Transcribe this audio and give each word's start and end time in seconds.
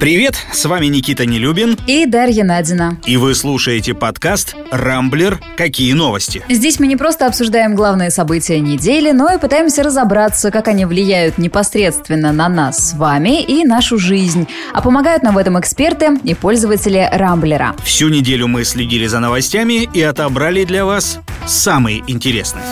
Привет, 0.00 0.34
с 0.52 0.64
вами 0.66 0.86
Никита 0.86 1.24
Нелюбин. 1.24 1.78
И 1.86 2.04
Дарья 2.06 2.44
Надина. 2.44 2.98
И 3.06 3.16
вы 3.16 3.34
слушаете 3.34 3.94
подкаст 3.94 4.54
«Рамблер. 4.70 5.40
Какие 5.56 5.92
новости?». 5.92 6.42
Здесь 6.48 6.80
мы 6.80 6.86
не 6.86 6.96
просто 6.96 7.26
обсуждаем 7.26 7.74
главные 7.74 8.10
события 8.10 8.60
недели, 8.60 9.12
но 9.12 9.32
и 9.32 9.38
пытаемся 9.38 9.82
разобраться, 9.82 10.50
как 10.50 10.68
они 10.68 10.84
влияют 10.84 11.38
непосредственно 11.38 12.32
на 12.32 12.48
нас 12.48 12.90
с 12.90 12.94
вами 12.94 13.42
и 13.42 13.64
нашу 13.64 13.98
жизнь. 13.98 14.48
А 14.72 14.82
помогают 14.82 15.22
нам 15.22 15.34
в 15.34 15.38
этом 15.38 15.58
эксперты 15.58 16.18
и 16.24 16.34
пользователи 16.34 17.08
Рамблера. 17.12 17.74
Всю 17.84 18.08
неделю 18.08 18.48
мы 18.48 18.64
следили 18.64 19.06
за 19.06 19.20
новостями 19.20 19.88
и 19.92 20.02
отобрали 20.02 20.64
для 20.64 20.84
вас 20.84 21.20
самые 21.46 22.02
интересные. 22.08 22.64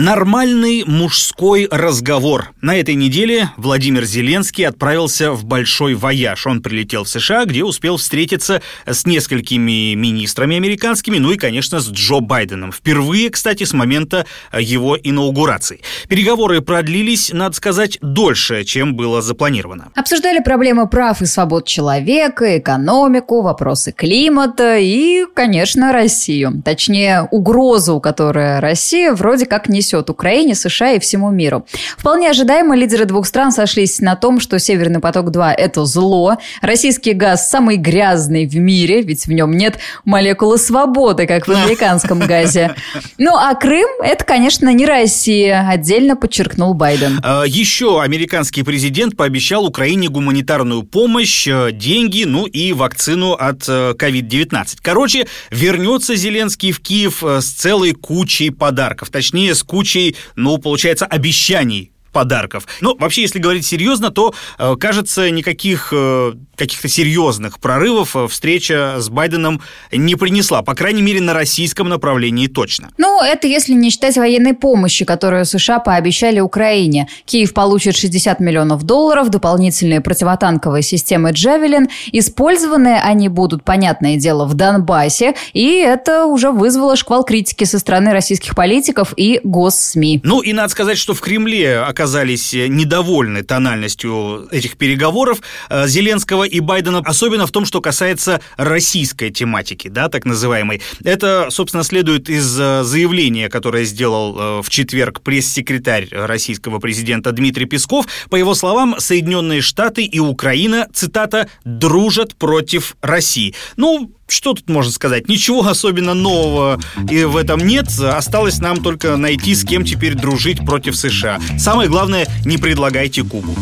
Нормальный 0.00 0.84
мужской 0.86 1.66
разговор. 1.68 2.52
На 2.60 2.76
этой 2.76 2.94
неделе 2.94 3.50
Владимир 3.56 4.04
Зеленский 4.04 4.64
отправился 4.64 5.32
в 5.32 5.44
большой 5.44 5.94
вояж. 5.94 6.46
Он 6.46 6.62
прилетел 6.62 7.02
в 7.02 7.08
США, 7.08 7.46
где 7.46 7.64
успел 7.64 7.96
встретиться 7.96 8.62
с 8.86 9.06
несколькими 9.06 9.94
министрами 9.94 10.56
американскими, 10.56 11.18
ну 11.18 11.32
и, 11.32 11.36
конечно, 11.36 11.80
с 11.80 11.90
Джо 11.90 12.20
Байденом. 12.20 12.70
Впервые, 12.70 13.28
кстати, 13.30 13.64
с 13.64 13.72
момента 13.72 14.24
его 14.56 14.96
инаугурации. 14.96 15.80
Переговоры 16.08 16.60
продлились, 16.60 17.32
надо 17.32 17.56
сказать, 17.56 17.98
дольше, 18.00 18.62
чем 18.62 18.94
было 18.94 19.20
запланировано. 19.20 19.88
Обсуждали 19.96 20.38
проблемы 20.38 20.88
прав 20.88 21.22
и 21.22 21.26
свобод 21.26 21.66
человека, 21.66 22.56
экономику, 22.56 23.42
вопросы 23.42 23.90
климата 23.90 24.78
и, 24.78 25.24
конечно, 25.34 25.92
Россию. 25.92 26.62
Точнее, 26.64 27.26
угрозу, 27.32 27.98
которую 27.98 28.60
Россия 28.60 29.12
вроде 29.12 29.46
как 29.46 29.68
несет 29.68 29.87
несет 29.88 30.10
Украине, 30.10 30.54
США 30.54 30.92
и 30.92 30.98
всему 30.98 31.30
миру. 31.30 31.66
Вполне 31.96 32.30
ожидаемо 32.30 32.76
лидеры 32.76 33.04
двух 33.04 33.26
стран 33.26 33.52
сошлись 33.52 34.00
на 34.00 34.16
том, 34.16 34.40
что 34.40 34.58
«Северный 34.58 35.00
поток-2»— 35.00 35.52
это 35.56 35.84
зло, 35.84 36.36
российский 36.60 37.12
газ 37.12 37.50
самый 37.50 37.76
грязный 37.76 38.46
в 38.46 38.56
мире, 38.56 39.02
ведь 39.02 39.26
в 39.26 39.32
нем 39.32 39.52
нет 39.52 39.78
молекулы 40.04 40.58
свободы, 40.58 41.26
как 41.26 41.48
в 41.48 41.50
американском 41.50 42.20
газе. 42.20 42.74
Ну, 43.16 43.34
а 43.34 43.54
Крым— 43.54 43.88
это, 44.02 44.24
конечно, 44.24 44.72
не 44.72 44.86
Россия, 44.86 45.66
отдельно 45.68 46.16
подчеркнул 46.16 46.74
Байден. 46.74 47.20
А, 47.22 47.44
еще 47.44 48.00
американский 48.00 48.62
президент 48.62 49.16
пообещал 49.16 49.66
Украине 49.66 50.08
гуманитарную 50.08 50.82
помощь, 50.82 51.46
э, 51.48 51.72
деньги, 51.72 52.24
ну 52.24 52.46
и 52.46 52.72
вакцину 52.72 53.32
от 53.32 53.68
COVID-19. 53.68 54.52
Э, 54.52 54.64
Короче, 54.82 55.26
вернется 55.50 56.14
Зеленский 56.16 56.72
в 56.72 56.80
Киев 56.80 57.24
э, 57.24 57.40
с 57.40 57.48
целой 57.48 57.92
кучей 57.92 58.50
подарков, 58.50 59.10
точнее, 59.10 59.54
с 59.54 59.62
кучей 59.62 59.77
кучей, 59.78 60.16
ну, 60.34 60.58
получается, 60.58 61.06
обещаний 61.06 61.92
подарков. 62.12 62.66
Ну, 62.80 62.96
вообще, 62.98 63.22
если 63.22 63.38
говорить 63.38 63.66
серьезно, 63.66 64.10
то, 64.10 64.34
э, 64.58 64.76
кажется, 64.78 65.30
никаких 65.30 65.92
э, 65.92 66.32
каких-то 66.56 66.88
серьезных 66.88 67.60
прорывов 67.60 68.16
э, 68.16 68.26
встреча 68.28 68.96
с 68.98 69.08
Байденом 69.08 69.60
не 69.92 70.16
принесла, 70.16 70.62
по 70.62 70.74
крайней 70.74 71.02
мере, 71.02 71.20
на 71.20 71.34
российском 71.34 71.88
направлении 71.88 72.46
точно. 72.46 72.90
Ну, 72.98 73.22
это 73.22 73.46
если 73.46 73.72
не 73.72 73.90
считать 73.90 74.16
военной 74.16 74.54
помощи, 74.54 75.04
которую 75.04 75.44
США 75.44 75.78
пообещали 75.78 76.40
Украине. 76.40 77.08
Киев 77.24 77.54
получит 77.54 77.96
60 77.96 78.40
миллионов 78.40 78.82
долларов, 78.82 79.28
дополнительные 79.28 80.00
противотанковые 80.00 80.82
системы 80.82 81.30
«Джавелин». 81.30 81.88
Использованные 82.12 83.00
они 83.00 83.28
будут, 83.28 83.64
понятное 83.64 84.16
дело, 84.16 84.44
в 84.46 84.54
Донбассе, 84.54 85.34
и 85.52 85.78
это 85.78 86.26
уже 86.26 86.50
вызвало 86.50 86.96
шквал 86.96 87.24
критики 87.24 87.64
со 87.64 87.78
стороны 87.78 88.12
российских 88.12 88.54
политиков 88.54 89.12
и 89.16 89.40
госсми. 89.44 90.20
Ну, 90.24 90.40
и 90.40 90.52
надо 90.52 90.70
сказать, 90.70 90.98
что 90.98 91.14
в 91.14 91.20
Кремле 91.20 91.78
оказались 91.98 92.52
недовольны 92.52 93.42
тональностью 93.42 94.46
этих 94.52 94.76
переговоров 94.76 95.40
э, 95.68 95.88
Зеленского 95.88 96.44
и 96.44 96.60
Байдена, 96.60 97.02
особенно 97.04 97.44
в 97.44 97.50
том, 97.50 97.64
что 97.64 97.80
касается 97.80 98.40
российской 98.56 99.30
тематики, 99.30 99.88
да, 99.88 100.08
так 100.08 100.24
называемой. 100.24 100.80
Это, 101.02 101.48
собственно, 101.50 101.82
следует 101.82 102.28
из 102.28 102.56
э, 102.60 102.84
заявления, 102.84 103.48
которое 103.48 103.84
сделал 103.84 104.38
э, 104.38 104.62
в 104.62 104.70
четверг 104.70 105.22
пресс-секретарь 105.22 106.08
российского 106.12 106.78
президента 106.78 107.32
Дмитрий 107.32 107.66
Песков. 107.66 108.06
По 108.30 108.36
его 108.36 108.54
словам, 108.54 108.94
Соединенные 108.98 109.60
Штаты 109.60 110.04
и 110.04 110.20
Украина, 110.20 110.86
цитата, 110.92 111.48
«дружат 111.64 112.36
против 112.36 112.96
России». 113.00 113.56
Ну, 113.76 114.12
что 114.28 114.54
тут 114.54 114.68
можно 114.68 114.92
сказать? 114.92 115.28
Ничего 115.28 115.66
особенно 115.66 116.14
нового 116.14 116.80
и 117.10 117.24
в 117.24 117.36
этом 117.36 117.66
нет. 117.66 117.88
Осталось 118.00 118.58
нам 118.58 118.82
только 118.82 119.16
найти, 119.16 119.54
с 119.54 119.64
кем 119.64 119.84
теперь 119.84 120.14
дружить 120.14 120.64
против 120.64 120.96
США. 120.96 121.40
Самое 121.58 121.88
главное, 121.88 122.26
не 122.44 122.58
предлагайте 122.58 123.22
Кубу. 123.22 123.54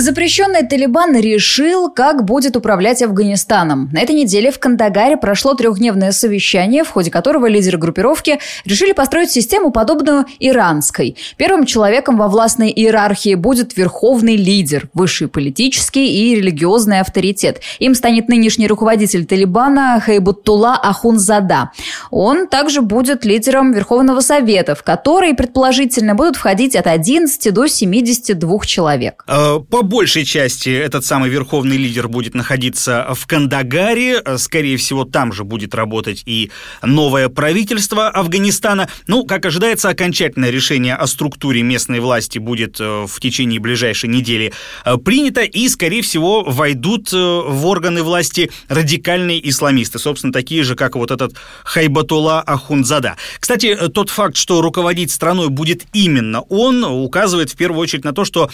Запрещенный 0.00 0.66
Талибан 0.66 1.14
решил, 1.14 1.90
как 1.90 2.24
будет 2.24 2.56
управлять 2.56 3.02
Афганистаном. 3.02 3.90
На 3.92 4.00
этой 4.00 4.14
неделе 4.14 4.50
в 4.50 4.58
Кандагаре 4.58 5.18
прошло 5.18 5.52
трехдневное 5.52 6.12
совещание, 6.12 6.84
в 6.84 6.88
ходе 6.88 7.10
которого 7.10 7.44
лидеры 7.44 7.76
группировки 7.76 8.38
решили 8.64 8.92
построить 8.92 9.30
систему, 9.30 9.70
подобную 9.70 10.24
иранской. 10.38 11.18
Первым 11.36 11.66
человеком 11.66 12.16
во 12.16 12.28
властной 12.28 12.70
иерархии 12.70 13.34
будет 13.34 13.76
верховный 13.76 14.36
лидер, 14.36 14.88
высший 14.94 15.28
политический 15.28 16.06
и 16.06 16.34
религиозный 16.34 17.00
авторитет. 17.00 17.60
Им 17.78 17.94
станет 17.94 18.28
нынешний 18.28 18.68
руководитель 18.68 19.26
Талибана 19.26 20.00
Хайбуттула 20.00 20.80
Ахунзада. 20.82 21.72
Он 22.10 22.48
также 22.48 22.80
будет 22.80 23.26
лидером 23.26 23.74
Верховного 23.74 24.20
Совета, 24.20 24.74
в 24.74 24.82
который, 24.82 25.34
предположительно, 25.34 26.14
будут 26.14 26.36
входить 26.36 26.74
от 26.74 26.86
11 26.86 27.52
до 27.52 27.66
72 27.66 28.64
человек. 28.64 29.24
Э, 29.28 29.58
по 29.58 29.89
большей 29.90 30.24
части 30.24 30.70
этот 30.70 31.04
самый 31.04 31.28
верховный 31.28 31.76
лидер 31.76 32.08
будет 32.08 32.34
находиться 32.34 33.08
в 33.12 33.26
Кандагаре. 33.26 34.22
Скорее 34.38 34.76
всего, 34.76 35.04
там 35.04 35.32
же 35.32 35.42
будет 35.42 35.74
работать 35.74 36.22
и 36.26 36.52
новое 36.80 37.28
правительство 37.28 38.08
Афганистана. 38.08 38.88
Ну, 39.08 39.24
как 39.24 39.44
ожидается, 39.44 39.88
окончательное 39.88 40.50
решение 40.50 40.94
о 40.94 41.08
структуре 41.08 41.62
местной 41.62 41.98
власти 41.98 42.38
будет 42.38 42.80
э, 42.80 43.06
в 43.08 43.20
течение 43.20 43.58
ближайшей 43.58 44.08
недели 44.08 44.52
э, 44.84 44.96
принято, 44.96 45.42
и, 45.42 45.68
скорее 45.68 46.02
всего, 46.02 46.44
войдут 46.44 47.12
э, 47.12 47.16
в 47.16 47.66
органы 47.66 48.04
власти 48.04 48.50
радикальные 48.68 49.48
исламисты, 49.50 49.98
собственно, 49.98 50.32
такие 50.32 50.62
же, 50.62 50.76
как 50.76 50.94
вот 50.94 51.10
этот 51.10 51.34
Хайбатула 51.64 52.42
Ахунзада. 52.42 53.16
Кстати, 53.40 53.76
тот 53.92 54.08
факт, 54.08 54.36
что 54.36 54.60
руководить 54.60 55.10
страной 55.10 55.48
будет 55.48 55.82
именно 55.92 56.42
он, 56.42 56.84
указывает 56.84 57.50
в 57.50 57.56
первую 57.56 57.80
очередь 57.80 58.04
на 58.04 58.12
то, 58.12 58.24
что 58.24 58.50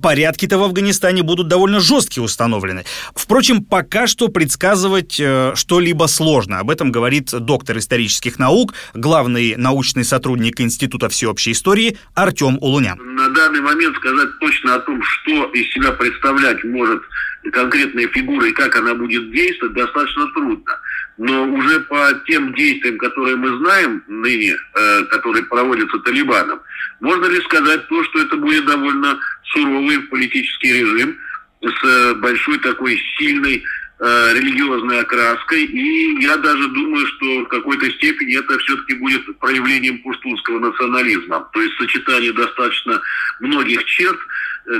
порядки-то 0.00 0.58
в 0.58 0.62
Афганистане 0.66 1.22
будут 1.22 1.48
довольно 1.48 1.80
жесткие 1.80 2.22
установлены. 2.22 2.84
Впрочем, 3.14 3.64
пока 3.64 4.06
что 4.06 4.28
предсказывать 4.28 5.18
э, 5.18 5.52
что-либо 5.54 6.06
сложно. 6.06 6.60
Об 6.60 6.70
этом 6.70 6.92
говорит 6.92 7.30
доктор 7.32 7.78
исторических 7.78 8.38
наук, 8.38 8.74
главный 8.94 9.56
научный 9.56 10.04
сотрудник 10.04 10.60
Института 10.60 11.08
всеобщей 11.08 11.52
истории 11.52 11.98
Артем 12.14 12.58
Улунян. 12.60 12.98
На 13.14 13.28
данный 13.30 13.60
момент 13.60 13.96
сказать 13.96 14.38
точно 14.40 14.74
о 14.74 14.80
том, 14.80 15.02
что 15.02 15.44
из 15.52 15.72
себя 15.72 15.92
представлять 15.92 16.62
может 16.64 17.02
конкретная 17.50 18.08
фигура 18.08 18.46
и 18.48 18.52
как 18.52 18.76
она 18.76 18.94
будет 18.94 19.30
действовать, 19.32 19.74
достаточно 19.74 20.26
трудно. 20.32 20.78
Но 21.18 21.44
уже 21.44 21.80
по 21.80 22.12
тем 22.26 22.52
действиям, 22.54 22.98
которые 22.98 23.36
мы 23.36 23.56
знаем 23.58 24.02
ныне, 24.06 24.54
э, 24.54 25.04
которые 25.04 25.44
проводятся 25.44 25.98
Талибаном, 26.00 26.60
можно 27.00 27.26
ли 27.26 27.40
сказать 27.42 27.88
то, 27.88 28.04
что 28.04 28.20
это 28.20 28.36
будет 28.36 28.66
довольно 28.66 29.18
суровый 29.52 30.00
политический 30.00 30.72
режим 30.72 31.16
с 31.62 31.84
э, 31.84 32.14
большой 32.14 32.58
такой 32.58 33.00
сильной 33.18 33.62
э, 33.98 34.32
религиозной 34.34 35.00
окраской. 35.00 35.64
И 35.64 36.22
я 36.22 36.36
даже 36.36 36.68
думаю, 36.68 37.06
что 37.06 37.40
в 37.40 37.48
какой-то 37.48 37.90
степени 37.92 38.38
это 38.38 38.58
все-таки 38.58 38.94
будет 38.94 39.38
проявлением 39.38 39.98
пуштунского 40.02 40.58
национализма. 40.58 41.48
То 41.52 41.62
есть 41.62 41.76
сочетание 41.76 42.32
достаточно 42.32 43.00
многих 43.40 43.84
черт– 43.84 44.18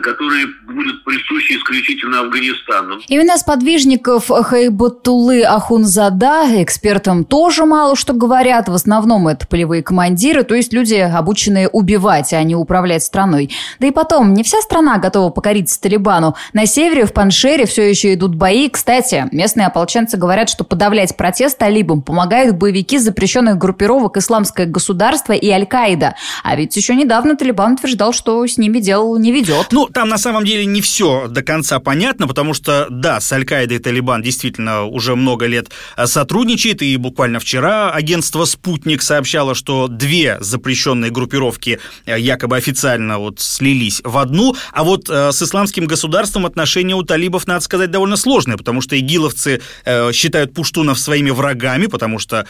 которые 0.02 0.46
будут 0.66 1.04
присущи 1.04 1.52
исключительно 1.52 2.20
Афганистану. 2.20 2.98
Имена 3.08 3.38
сподвижников 3.38 4.28
Хайбатулы 4.28 5.42
Ахунзада 5.44 6.62
экспертам 6.62 7.24
тоже 7.24 7.64
мало 7.66 7.94
что 7.94 8.12
говорят. 8.12 8.68
В 8.68 8.74
основном 8.74 9.28
это 9.28 9.46
полевые 9.46 9.82
командиры, 9.82 10.42
то 10.42 10.54
есть 10.54 10.72
люди, 10.72 10.94
обученные 10.94 11.68
убивать, 11.68 12.32
а 12.32 12.42
не 12.42 12.56
управлять 12.56 13.04
страной. 13.04 13.50
Да 13.78 13.86
и 13.86 13.92
потом, 13.92 14.34
не 14.34 14.42
вся 14.42 14.60
страна 14.60 14.98
готова 14.98 15.30
покориться 15.30 15.80
Талибану. 15.80 16.34
На 16.52 16.66
севере, 16.66 17.06
в 17.06 17.12
Паншере, 17.12 17.66
все 17.66 17.88
еще 17.88 18.14
идут 18.14 18.34
бои. 18.34 18.68
Кстати, 18.68 19.28
местные 19.30 19.68
ополченцы 19.68 20.16
говорят, 20.16 20.48
что 20.48 20.64
подавлять 20.64 21.16
протест 21.16 21.58
талибам 21.58 22.02
помогают 22.02 22.56
боевики 22.56 22.98
запрещенных 22.98 23.56
группировок 23.56 24.16
«Исламское 24.16 24.66
государство» 24.66 25.32
и 25.32 25.48
«Аль-Каида». 25.48 26.16
А 26.42 26.56
ведь 26.56 26.76
еще 26.76 26.96
недавно 26.96 27.36
Талибан 27.36 27.74
утверждал, 27.74 28.12
что 28.12 28.44
с 28.44 28.58
ними 28.58 28.80
дело 28.80 29.16
не 29.16 29.30
ведет. 29.30 29.72
Ну, 29.76 29.88
там 29.92 30.08
на 30.08 30.16
самом 30.16 30.46
деле 30.46 30.64
не 30.64 30.80
все 30.80 31.28
до 31.28 31.42
конца 31.42 31.80
понятно, 31.80 32.26
потому 32.26 32.54
что, 32.54 32.86
да, 32.88 33.20
с 33.20 33.30
Аль-Каидой 33.30 33.78
Талибан 33.78 34.22
действительно 34.22 34.84
уже 34.84 35.16
много 35.16 35.44
лет 35.44 35.68
э, 35.98 36.06
сотрудничает, 36.06 36.80
и 36.80 36.96
буквально 36.96 37.40
вчера 37.40 37.90
агентство 37.90 38.46
«Спутник» 38.46 39.02
сообщало, 39.02 39.54
что 39.54 39.86
две 39.86 40.38
запрещенные 40.40 41.10
группировки 41.10 41.78
э, 42.06 42.18
якобы 42.18 42.56
официально 42.56 43.18
вот 43.18 43.38
слились 43.40 44.00
в 44.02 44.16
одну, 44.16 44.56
а 44.72 44.82
вот 44.82 45.10
э, 45.10 45.30
с 45.30 45.42
исламским 45.42 45.84
государством 45.84 46.46
отношения 46.46 46.94
у 46.94 47.02
талибов, 47.02 47.46
надо 47.46 47.60
сказать, 47.60 47.90
довольно 47.90 48.16
сложные, 48.16 48.56
потому 48.56 48.80
что 48.80 48.98
игиловцы 48.98 49.60
считают 50.12 50.54
пуштунов 50.54 50.98
своими 50.98 51.28
врагами, 51.28 51.84
потому 51.84 52.18
что 52.18 52.46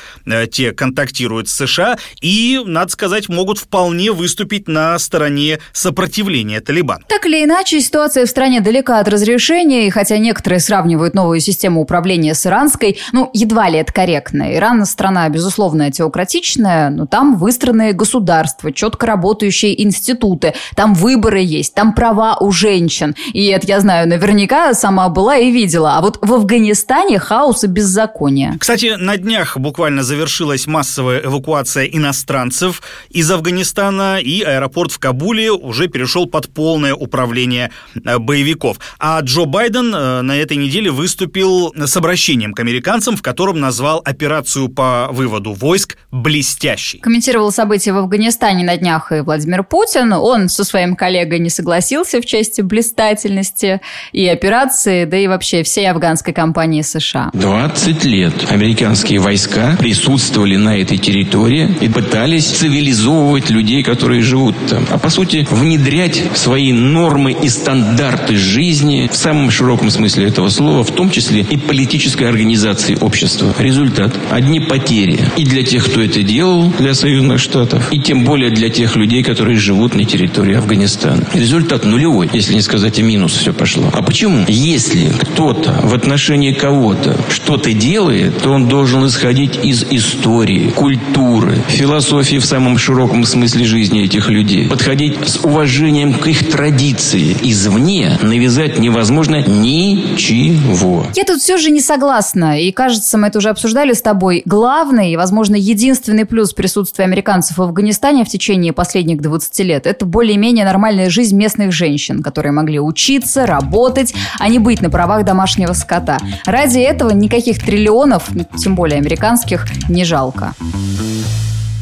те 0.53 0.71
контактируют 0.71 1.49
с 1.49 1.57
США, 1.57 1.99
и, 2.21 2.61
надо 2.65 2.93
сказать, 2.93 3.29
могут 3.29 3.59
вполне 3.59 4.13
выступить 4.13 4.69
на 4.69 4.97
стороне 5.01 5.59
сопротивления 5.73 6.61
Талибану. 6.61 7.05
Так 7.17 7.25
или 7.25 7.45
иначе, 7.45 7.81
ситуация 7.81 8.27
в 8.27 8.29
стране 8.29 8.61
далека 8.61 9.01
от 9.01 9.09
разрешения, 9.09 9.87
и 9.87 9.91
хотя 9.91 10.19
некоторые 10.19 10.61
сравнивают 10.61 11.15
новую 11.15 11.41
систему 11.41 11.81
управления 11.81 12.35
с 12.35 12.45
иранской, 12.45 12.99
ну, 13.13 13.31
едва 13.33 13.71
ли 13.71 13.79
это 13.79 13.91
корректно. 13.91 14.55
Иран 14.55 14.85
страна, 14.85 15.27
безусловно, 15.31 15.91
теократичная, 15.91 16.91
но 16.91 17.07
там 17.07 17.39
выстроенные 17.39 17.95
государства, 17.95 18.71
четко 18.71 19.07
работающие 19.07 19.83
институты, 19.83 20.53
там 20.75 20.93
выборы 20.93 21.41
есть, 21.41 21.73
там 21.73 21.95
права 21.95 22.37
у 22.39 22.53
женщин. 22.53 23.15
И 23.33 23.47
это 23.47 23.67
я 23.67 23.81
знаю 23.81 24.07
наверняка, 24.07 24.75
сама 24.75 25.09
была 25.09 25.39
и 25.39 25.51
видела. 25.51 25.97
А 25.97 26.03
вот 26.03 26.19
в 26.21 26.35
Афганистане 26.35 27.19
хаос 27.19 27.65
и 27.65 27.67
беззаконие. 27.67 28.57
Кстати, 28.61 28.95
на 28.99 29.17
днях 29.17 29.57
буквально 29.57 30.03
завершилась 30.03 30.67
массовая 30.67 31.21
эвакуация 31.25 31.87
иностранцев 31.87 32.83
из 33.09 33.31
Афганистана, 33.31 34.19
и 34.21 34.43
аэропорт 34.43 34.93
в 34.93 34.99
Кабуле 34.99 35.51
уже 35.51 35.89
перешел 35.89 36.27
под 36.27 36.53
полное 36.53 36.93
управление 37.07 37.71
э, 38.05 38.19
боевиков. 38.19 38.79
А 38.99 39.21
Джо 39.21 39.47
Байден 39.47 39.95
э, 39.95 40.23
на 40.23 40.37
этой 40.37 40.57
неделе 40.57 40.91
выступил 40.91 41.73
с 41.75 41.97
обращением 41.97 42.53
к 42.53 42.61
американцам, 42.61 43.17
в 43.17 43.23
котором 43.23 43.61
назвал 43.61 44.03
операцию 44.05 44.69
по 44.69 45.09
выводу 45.11 45.53
войск 45.53 45.97
блестящей. 46.11 46.99
Комментировал 46.99 47.51
события 47.53 47.93
в 47.93 47.99
Афганистане 47.99 48.65
на 48.65 48.77
днях 48.77 49.13
и 49.13 49.21
Владимир 49.21 49.63
Путин. 49.65 50.13
Он 50.13 50.49
со 50.49 50.65
своим 50.65 50.97
коллегой 50.97 51.39
не 51.39 51.51
согласился 51.51 52.21
в 52.21 52.27
части 52.27 52.61
блистательности 52.61 53.81
и 54.13 54.27
операции, 54.27 55.05
да 55.05 55.17
и 55.17 55.27
вообще 55.27 55.63
всей 55.63 55.91
афганской 55.91 56.33
кампании 56.33 56.83
США. 56.83 57.31
20 57.33 58.05
лет 58.05 58.51
американские 58.51 59.21
войска 59.21 59.77
присутствовали 59.79 60.57
на 60.57 60.77
этой 60.79 60.99
территории 60.99 61.75
и 61.81 61.89
пытались 61.89 62.47
цивилизовывать 62.47 63.51
людей, 63.51 63.83
которые 63.83 64.23
живут 64.23 64.55
там. 64.69 64.87
А 64.91 64.99
по 64.99 65.09
сути 65.09 65.47
внедрять 65.51 66.23
свои 66.35 66.73
нормы 66.97 67.33
и 67.33 67.49
стандарты 67.51 68.37
жизни 68.37 69.09
в 69.13 69.17
самом 69.17 69.51
широком 69.51 69.91
смысле 69.91 70.29
этого 70.29 70.49
слова, 70.49 70.83
в 70.83 70.91
том 70.91 71.11
числе 71.11 71.41
и 71.43 71.57
политической 71.59 72.25
организации 72.25 72.97
общества. 72.99 73.55
Результат– 73.59 74.17
одни 74.31 74.61
потери. 74.61 75.21
И 75.37 75.45
для 75.45 75.63
тех, 75.63 75.85
кто 75.85 76.01
это 76.01 76.23
делал, 76.23 76.73
для 76.79 76.95
союзных 76.95 77.39
штатов, 77.39 77.93
и 77.93 77.99
тем 77.99 78.25
более 78.25 78.51
для 78.51 78.71
тех 78.71 78.97
людей, 78.97 79.23
которые 79.23 79.59
живут 79.59 79.95
на 79.95 80.05
территории 80.05 80.55
Афганистана. 80.55 81.27
Результат 81.35 81.85
нулевой, 81.85 82.31
если 82.33 82.55
не 82.55 82.63
сказать 82.63 82.99
и 82.99 83.03
минус 83.03 83.33
все 83.37 83.53
пошло. 83.53 83.91
А 83.93 84.01
почему? 84.01 84.45
Если 84.49 85.09
кто-то 85.09 85.81
в 85.83 85.93
отношении 85.95 86.53
кого-то 86.53 87.17
что-то 87.29 87.73
делает, 87.75 88.39
то 88.39 88.53
он 88.53 88.69
должен 88.69 89.07
исходить 89.07 89.59
из 89.63 89.85
истории, 89.91 90.71
культуры, 90.71 91.59
философии 91.69 92.39
в 92.39 92.47
самом 92.47 92.79
широком 92.79 93.25
смысле 93.25 93.67
жизни 93.67 94.05
этих 94.05 94.31
людей. 94.31 94.67
Подходить 94.69 95.17
с 95.27 95.45
уважением 95.45 96.15
к 96.15 96.27
их 96.27 96.49
традиции. 96.87 97.37
Извне 97.43 98.17
навязать 98.23 98.79
невозможно 98.79 99.43
ничего. 99.47 101.07
Я 101.15 101.25
тут 101.25 101.41
все 101.41 101.57
же 101.57 101.71
не 101.71 101.81
согласна. 101.81 102.61
И 102.61 102.71
кажется, 102.71 103.19
мы 103.19 103.29
это 103.29 103.39
уже 103.39 103.49
обсуждали 103.49 103.93
с 103.93 104.03
тобой. 104.03 104.43
Главный 104.45 105.13
и, 105.13 105.17
возможно, 105.17 105.57
единственный 105.57 106.25
плюс 106.25 106.53
присутствия 106.53 107.05
американцев 107.05 107.59
в 107.59 107.63
Афганистане 107.63 108.25
в 108.25 108.29
течение 108.29 108.73
последних 108.73 109.21
20 109.21 109.59
лет– 109.61 109.87
это 109.89 110.07
более-менее 110.07 110.65
нормальная 110.65 111.11
жизнь 111.11 111.37
местных 111.37 111.73
женщин, 111.73 112.23
которые 112.23 112.53
могли 112.53 112.79
учиться, 112.79 113.47
работать, 113.47 114.15
а 114.39 114.49
не 114.49 114.59
быть 114.59 114.81
на 114.81 114.91
правах 114.91 115.25
домашнего 115.25 115.73
скота. 115.73 116.19
Ради 116.45 116.79
этого 116.79 117.11
никаких 117.11 117.65
триллионов, 117.65 118.29
тем 118.59 118.77
более 118.77 118.99
американских, 118.99 119.67
не 119.89 120.05
жалко. 120.05 120.55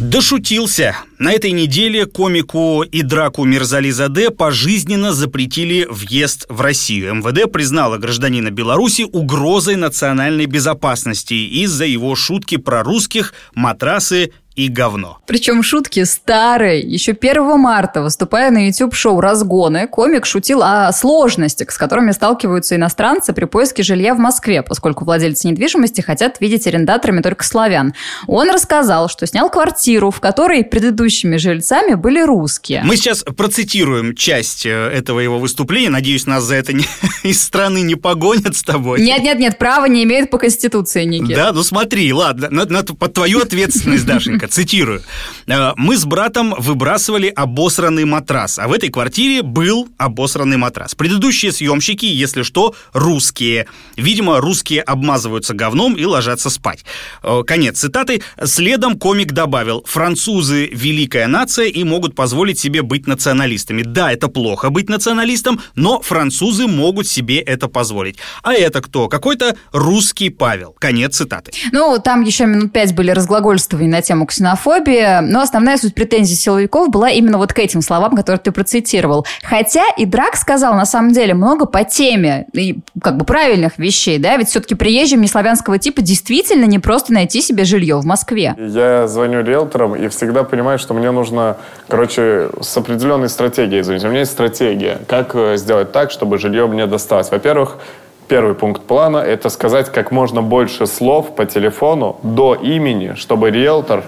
Дошутился. 0.01 0.97
На 1.21 1.33
этой 1.33 1.53
неделе 1.53 2.07
комику 2.07 2.83
и 2.83 3.03
драку 3.03 3.45
Мирзализаде 3.45 4.31
пожизненно 4.31 5.13
запретили 5.13 5.87
въезд 5.89 6.47
в 6.49 6.61
Россию. 6.61 7.15
МВД 7.15 7.51
признала 7.51 7.97
гражданина 7.97 8.51
Беларуси 8.51 9.03
угрозой 9.03 9.77
национальной 9.77 10.47
безопасности 10.47 11.35
из-за 11.35 11.85
его 11.85 12.17
шутки 12.17 12.57
про 12.57 12.83
русских, 12.83 13.35
матрасы 13.55 14.33
и 14.57 14.69
говно. 14.69 15.19
Причем 15.27 15.63
шутки 15.63 16.05
старые. 16.05 16.81
Еще 16.81 17.13
1 17.13 17.59
марта, 17.59 18.03
выступая 18.03 18.51
на 18.51 18.67
YouTube-шоу 18.67 19.21
«Разгоны», 19.21 19.89
комик 19.89 20.27
шутил 20.27 20.63
о 20.63 20.93
сложностях, 20.93 21.73
с 21.73 21.77
которыми 21.77 22.13
сталкиваются 22.13 22.77
иностранцы 22.77 23.33
при 23.33 23.47
поиске 23.47 23.83
жилья 23.83 24.15
в 24.15 24.19
Москве, 24.19 24.63
поскольку 24.63 25.05
владельцы 25.05 25.49
недвижимости 25.49 26.01
хотят 26.03 26.41
видеть 26.41 26.67
арендаторами 26.67 27.21
только 27.21 27.45
славян. 27.45 27.95
Он 28.29 28.51
рассказал, 28.51 29.09
что 29.09 29.27
снял 29.27 29.51
квартиру, 29.51 30.11
в 30.11 30.21
которой 30.21 30.65
предыдущими 30.65 31.37
жильцами 31.37 31.95
были 31.95 32.21
русские. 32.21 32.83
Мы 32.85 32.97
сейчас 32.97 33.25
процитируем 33.25 34.15
часть 34.15 34.67
э, 34.67 34.71
этого 34.71 35.19
его 35.19 35.39
выступления. 35.39 35.91
Надеюсь, 35.91 36.27
нас 36.27 36.45
за 36.45 36.55
это 36.55 36.73
не, 36.73 36.85
из 37.25 37.43
страны 37.43 37.83
не 37.83 37.97
погонят 37.97 38.57
с 38.57 38.63
тобой. 38.63 39.01
Нет-нет-нет, 39.01 39.59
право 39.59 39.87
не 39.87 40.05
имеет 40.05 40.31
по 40.31 40.39
Конституции, 40.39 41.05
Никит. 41.05 41.35
Да, 41.35 41.53
ну 41.53 41.65
смотри, 41.65 42.13
ладно, 42.13 42.49
на, 42.51 42.65
на, 42.67 42.85
под 42.85 43.13
твою 43.13 43.41
ответственность, 43.41 44.07
Дашенька. 44.07 44.44
Ленка, 44.45 44.49
цитирую. 44.49 45.03
«Э, 45.47 45.73
«Мы 45.77 45.97
с 45.97 46.05
братом 46.05 46.55
выбрасывали 46.59 47.29
обосранный 47.29 48.05
матрас, 48.05 48.59
а 48.59 48.69
в 48.69 48.73
этой 48.73 48.89
квартире 48.91 49.43
был 49.43 49.89
обосранный 49.99 50.57
матрас. 50.57 50.95
Предыдущие 50.95 51.53
съемщики, 51.53 52.07
если 52.07 52.43
что, 52.43 52.75
русские. 52.93 53.67
Видимо, 53.97 54.41
русские 54.41 54.83
обмазываются 54.83 55.55
говном 55.55 55.95
и 55.95 56.05
ложатся 56.05 56.51
спать». 56.51 56.85
Э, 57.23 57.43
конец 57.47 57.79
цитаты. 57.79 58.23
Следом 58.45 58.99
комик 58.99 59.33
добавил, 59.33 59.85
французы– 59.87 60.69
великая 60.73 61.27
нация 61.27 61.67
и 61.67 61.85
могут 61.85 62.15
позволить 62.15 62.59
себе 62.59 62.83
быть 62.83 63.07
националистами. 63.07 63.83
Да, 63.83 64.13
это 64.13 64.29
плохо 64.29 64.71
быть 64.71 64.89
националистом, 64.89 65.61
но 65.75 66.01
французы 66.01 66.67
могут 66.67 67.07
себе 67.07 67.39
это 67.39 67.69
позволить. 67.69 68.17
А 68.43 68.53
это 68.53 68.81
кто? 68.81 69.09
Какой-то 69.09 69.57
русский 69.73 70.31
Павел. 70.31 70.75
Конец 70.79 71.17
цитаты. 71.17 71.53
Ну, 71.73 71.99
там 71.99 72.23
еще 72.23 72.47
минут 72.47 72.73
пять 72.73 72.95
были 72.95 73.11
разглагольствования 73.11 73.91
на 73.91 74.03
тему 74.03 74.27
ксенофобия, 74.35 75.21
но 75.21 75.41
основная 75.41 75.77
суть 75.77 75.95
претензий 75.95 76.35
силовиков 76.35 76.91
была 76.91 77.11
именно 77.11 77.39
вот 77.39 77.53
к 77.53 77.59
этим 77.59 77.83
словам, 77.83 78.17
которые 78.17 78.41
ты 78.41 78.51
процитировал. 78.51 79.25
Хотя 79.43 79.85
и 79.97 80.05
Драк 80.07 80.37
сказал 80.37 80.75
на 80.75 80.87
самом 80.87 81.13
деле 81.13 81.35
много 81.35 81.67
по 81.67 81.85
теме 81.85 82.47
и 82.53 82.81
как 83.01 83.17
бы 83.17 83.25
правильных 83.25 83.79
вещей, 83.79 84.19
да, 84.19 84.37
ведь 84.37 84.49
все-таки 84.49 84.75
приезжим 84.75 85.21
неславянского 85.21 85.79
типа 85.79 86.03
действительно 86.03 86.65
не 86.65 86.79
просто 86.79 87.13
найти 87.13 87.41
себе 87.41 87.65
жилье 87.65 87.97
в 87.97 88.05
Москве. 88.05 88.55
Я 88.59 89.07
звоню 89.07 89.43
риэлторам 89.43 89.95
и 89.95 90.09
всегда 90.09 90.43
понимаю, 90.43 90.79
что 90.79 90.95
мне 90.95 91.11
нужно, 91.11 91.57
короче, 91.89 92.51
с 92.61 92.77
определенной 92.77 93.29
стратегией 93.29 93.83
звонить. 93.83 94.05
У 94.05 94.09
меня 94.09 94.21
есть 94.21 94.33
стратегия, 94.33 94.99
как 95.07 95.35
э, 95.35 95.57
сделать 95.57 95.93
так, 95.93 96.11
чтобы 96.11 96.39
жилье 96.39 96.67
мне 96.67 96.87
досталось. 96.87 97.31
Во-первых, 97.31 97.79
Первый 98.29 98.55
пункт 98.55 98.83
плана– 98.83 99.19
это 99.19 99.51
сказать 99.51 99.93
как 99.93 100.11
можно 100.11 100.41
больше 100.43 100.87
слов 100.87 101.35
по 101.37 101.45
телефону 101.45 102.17
до 102.23 102.55
имени, 102.55 103.15
чтобы 103.17 103.51
риэлтор 103.51 104.03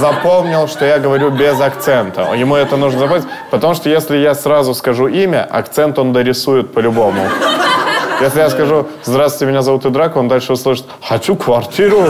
запомнил, 0.00 0.68
что 0.68 0.84
я 0.84 0.98
говорю 0.98 1.30
без 1.30 1.60
акцента. 1.60 2.34
Ему 2.34 2.56
это 2.56 2.76
нужно 2.76 3.00
запомнить, 3.00 3.26
потому 3.50 3.74
что 3.74 3.88
если 3.88 4.16
я 4.16 4.34
сразу 4.34 4.74
скажу 4.74 5.06
имя, 5.06 5.44
акцент 5.44 5.98
он 5.98 6.12
дорисует 6.12 6.74
по-любому. 6.74 7.22
Если 8.20 8.40
я 8.40 8.50
скажу 8.50 8.88
«Здравствуйте, 9.04 9.46
меня 9.46 9.62
зовут 9.62 9.86
Идрак», 9.86 10.16
он 10.16 10.26
дальше 10.26 10.52
услышит 10.52 10.86
«Хочу 11.00 11.36
квартиру». 11.36 12.02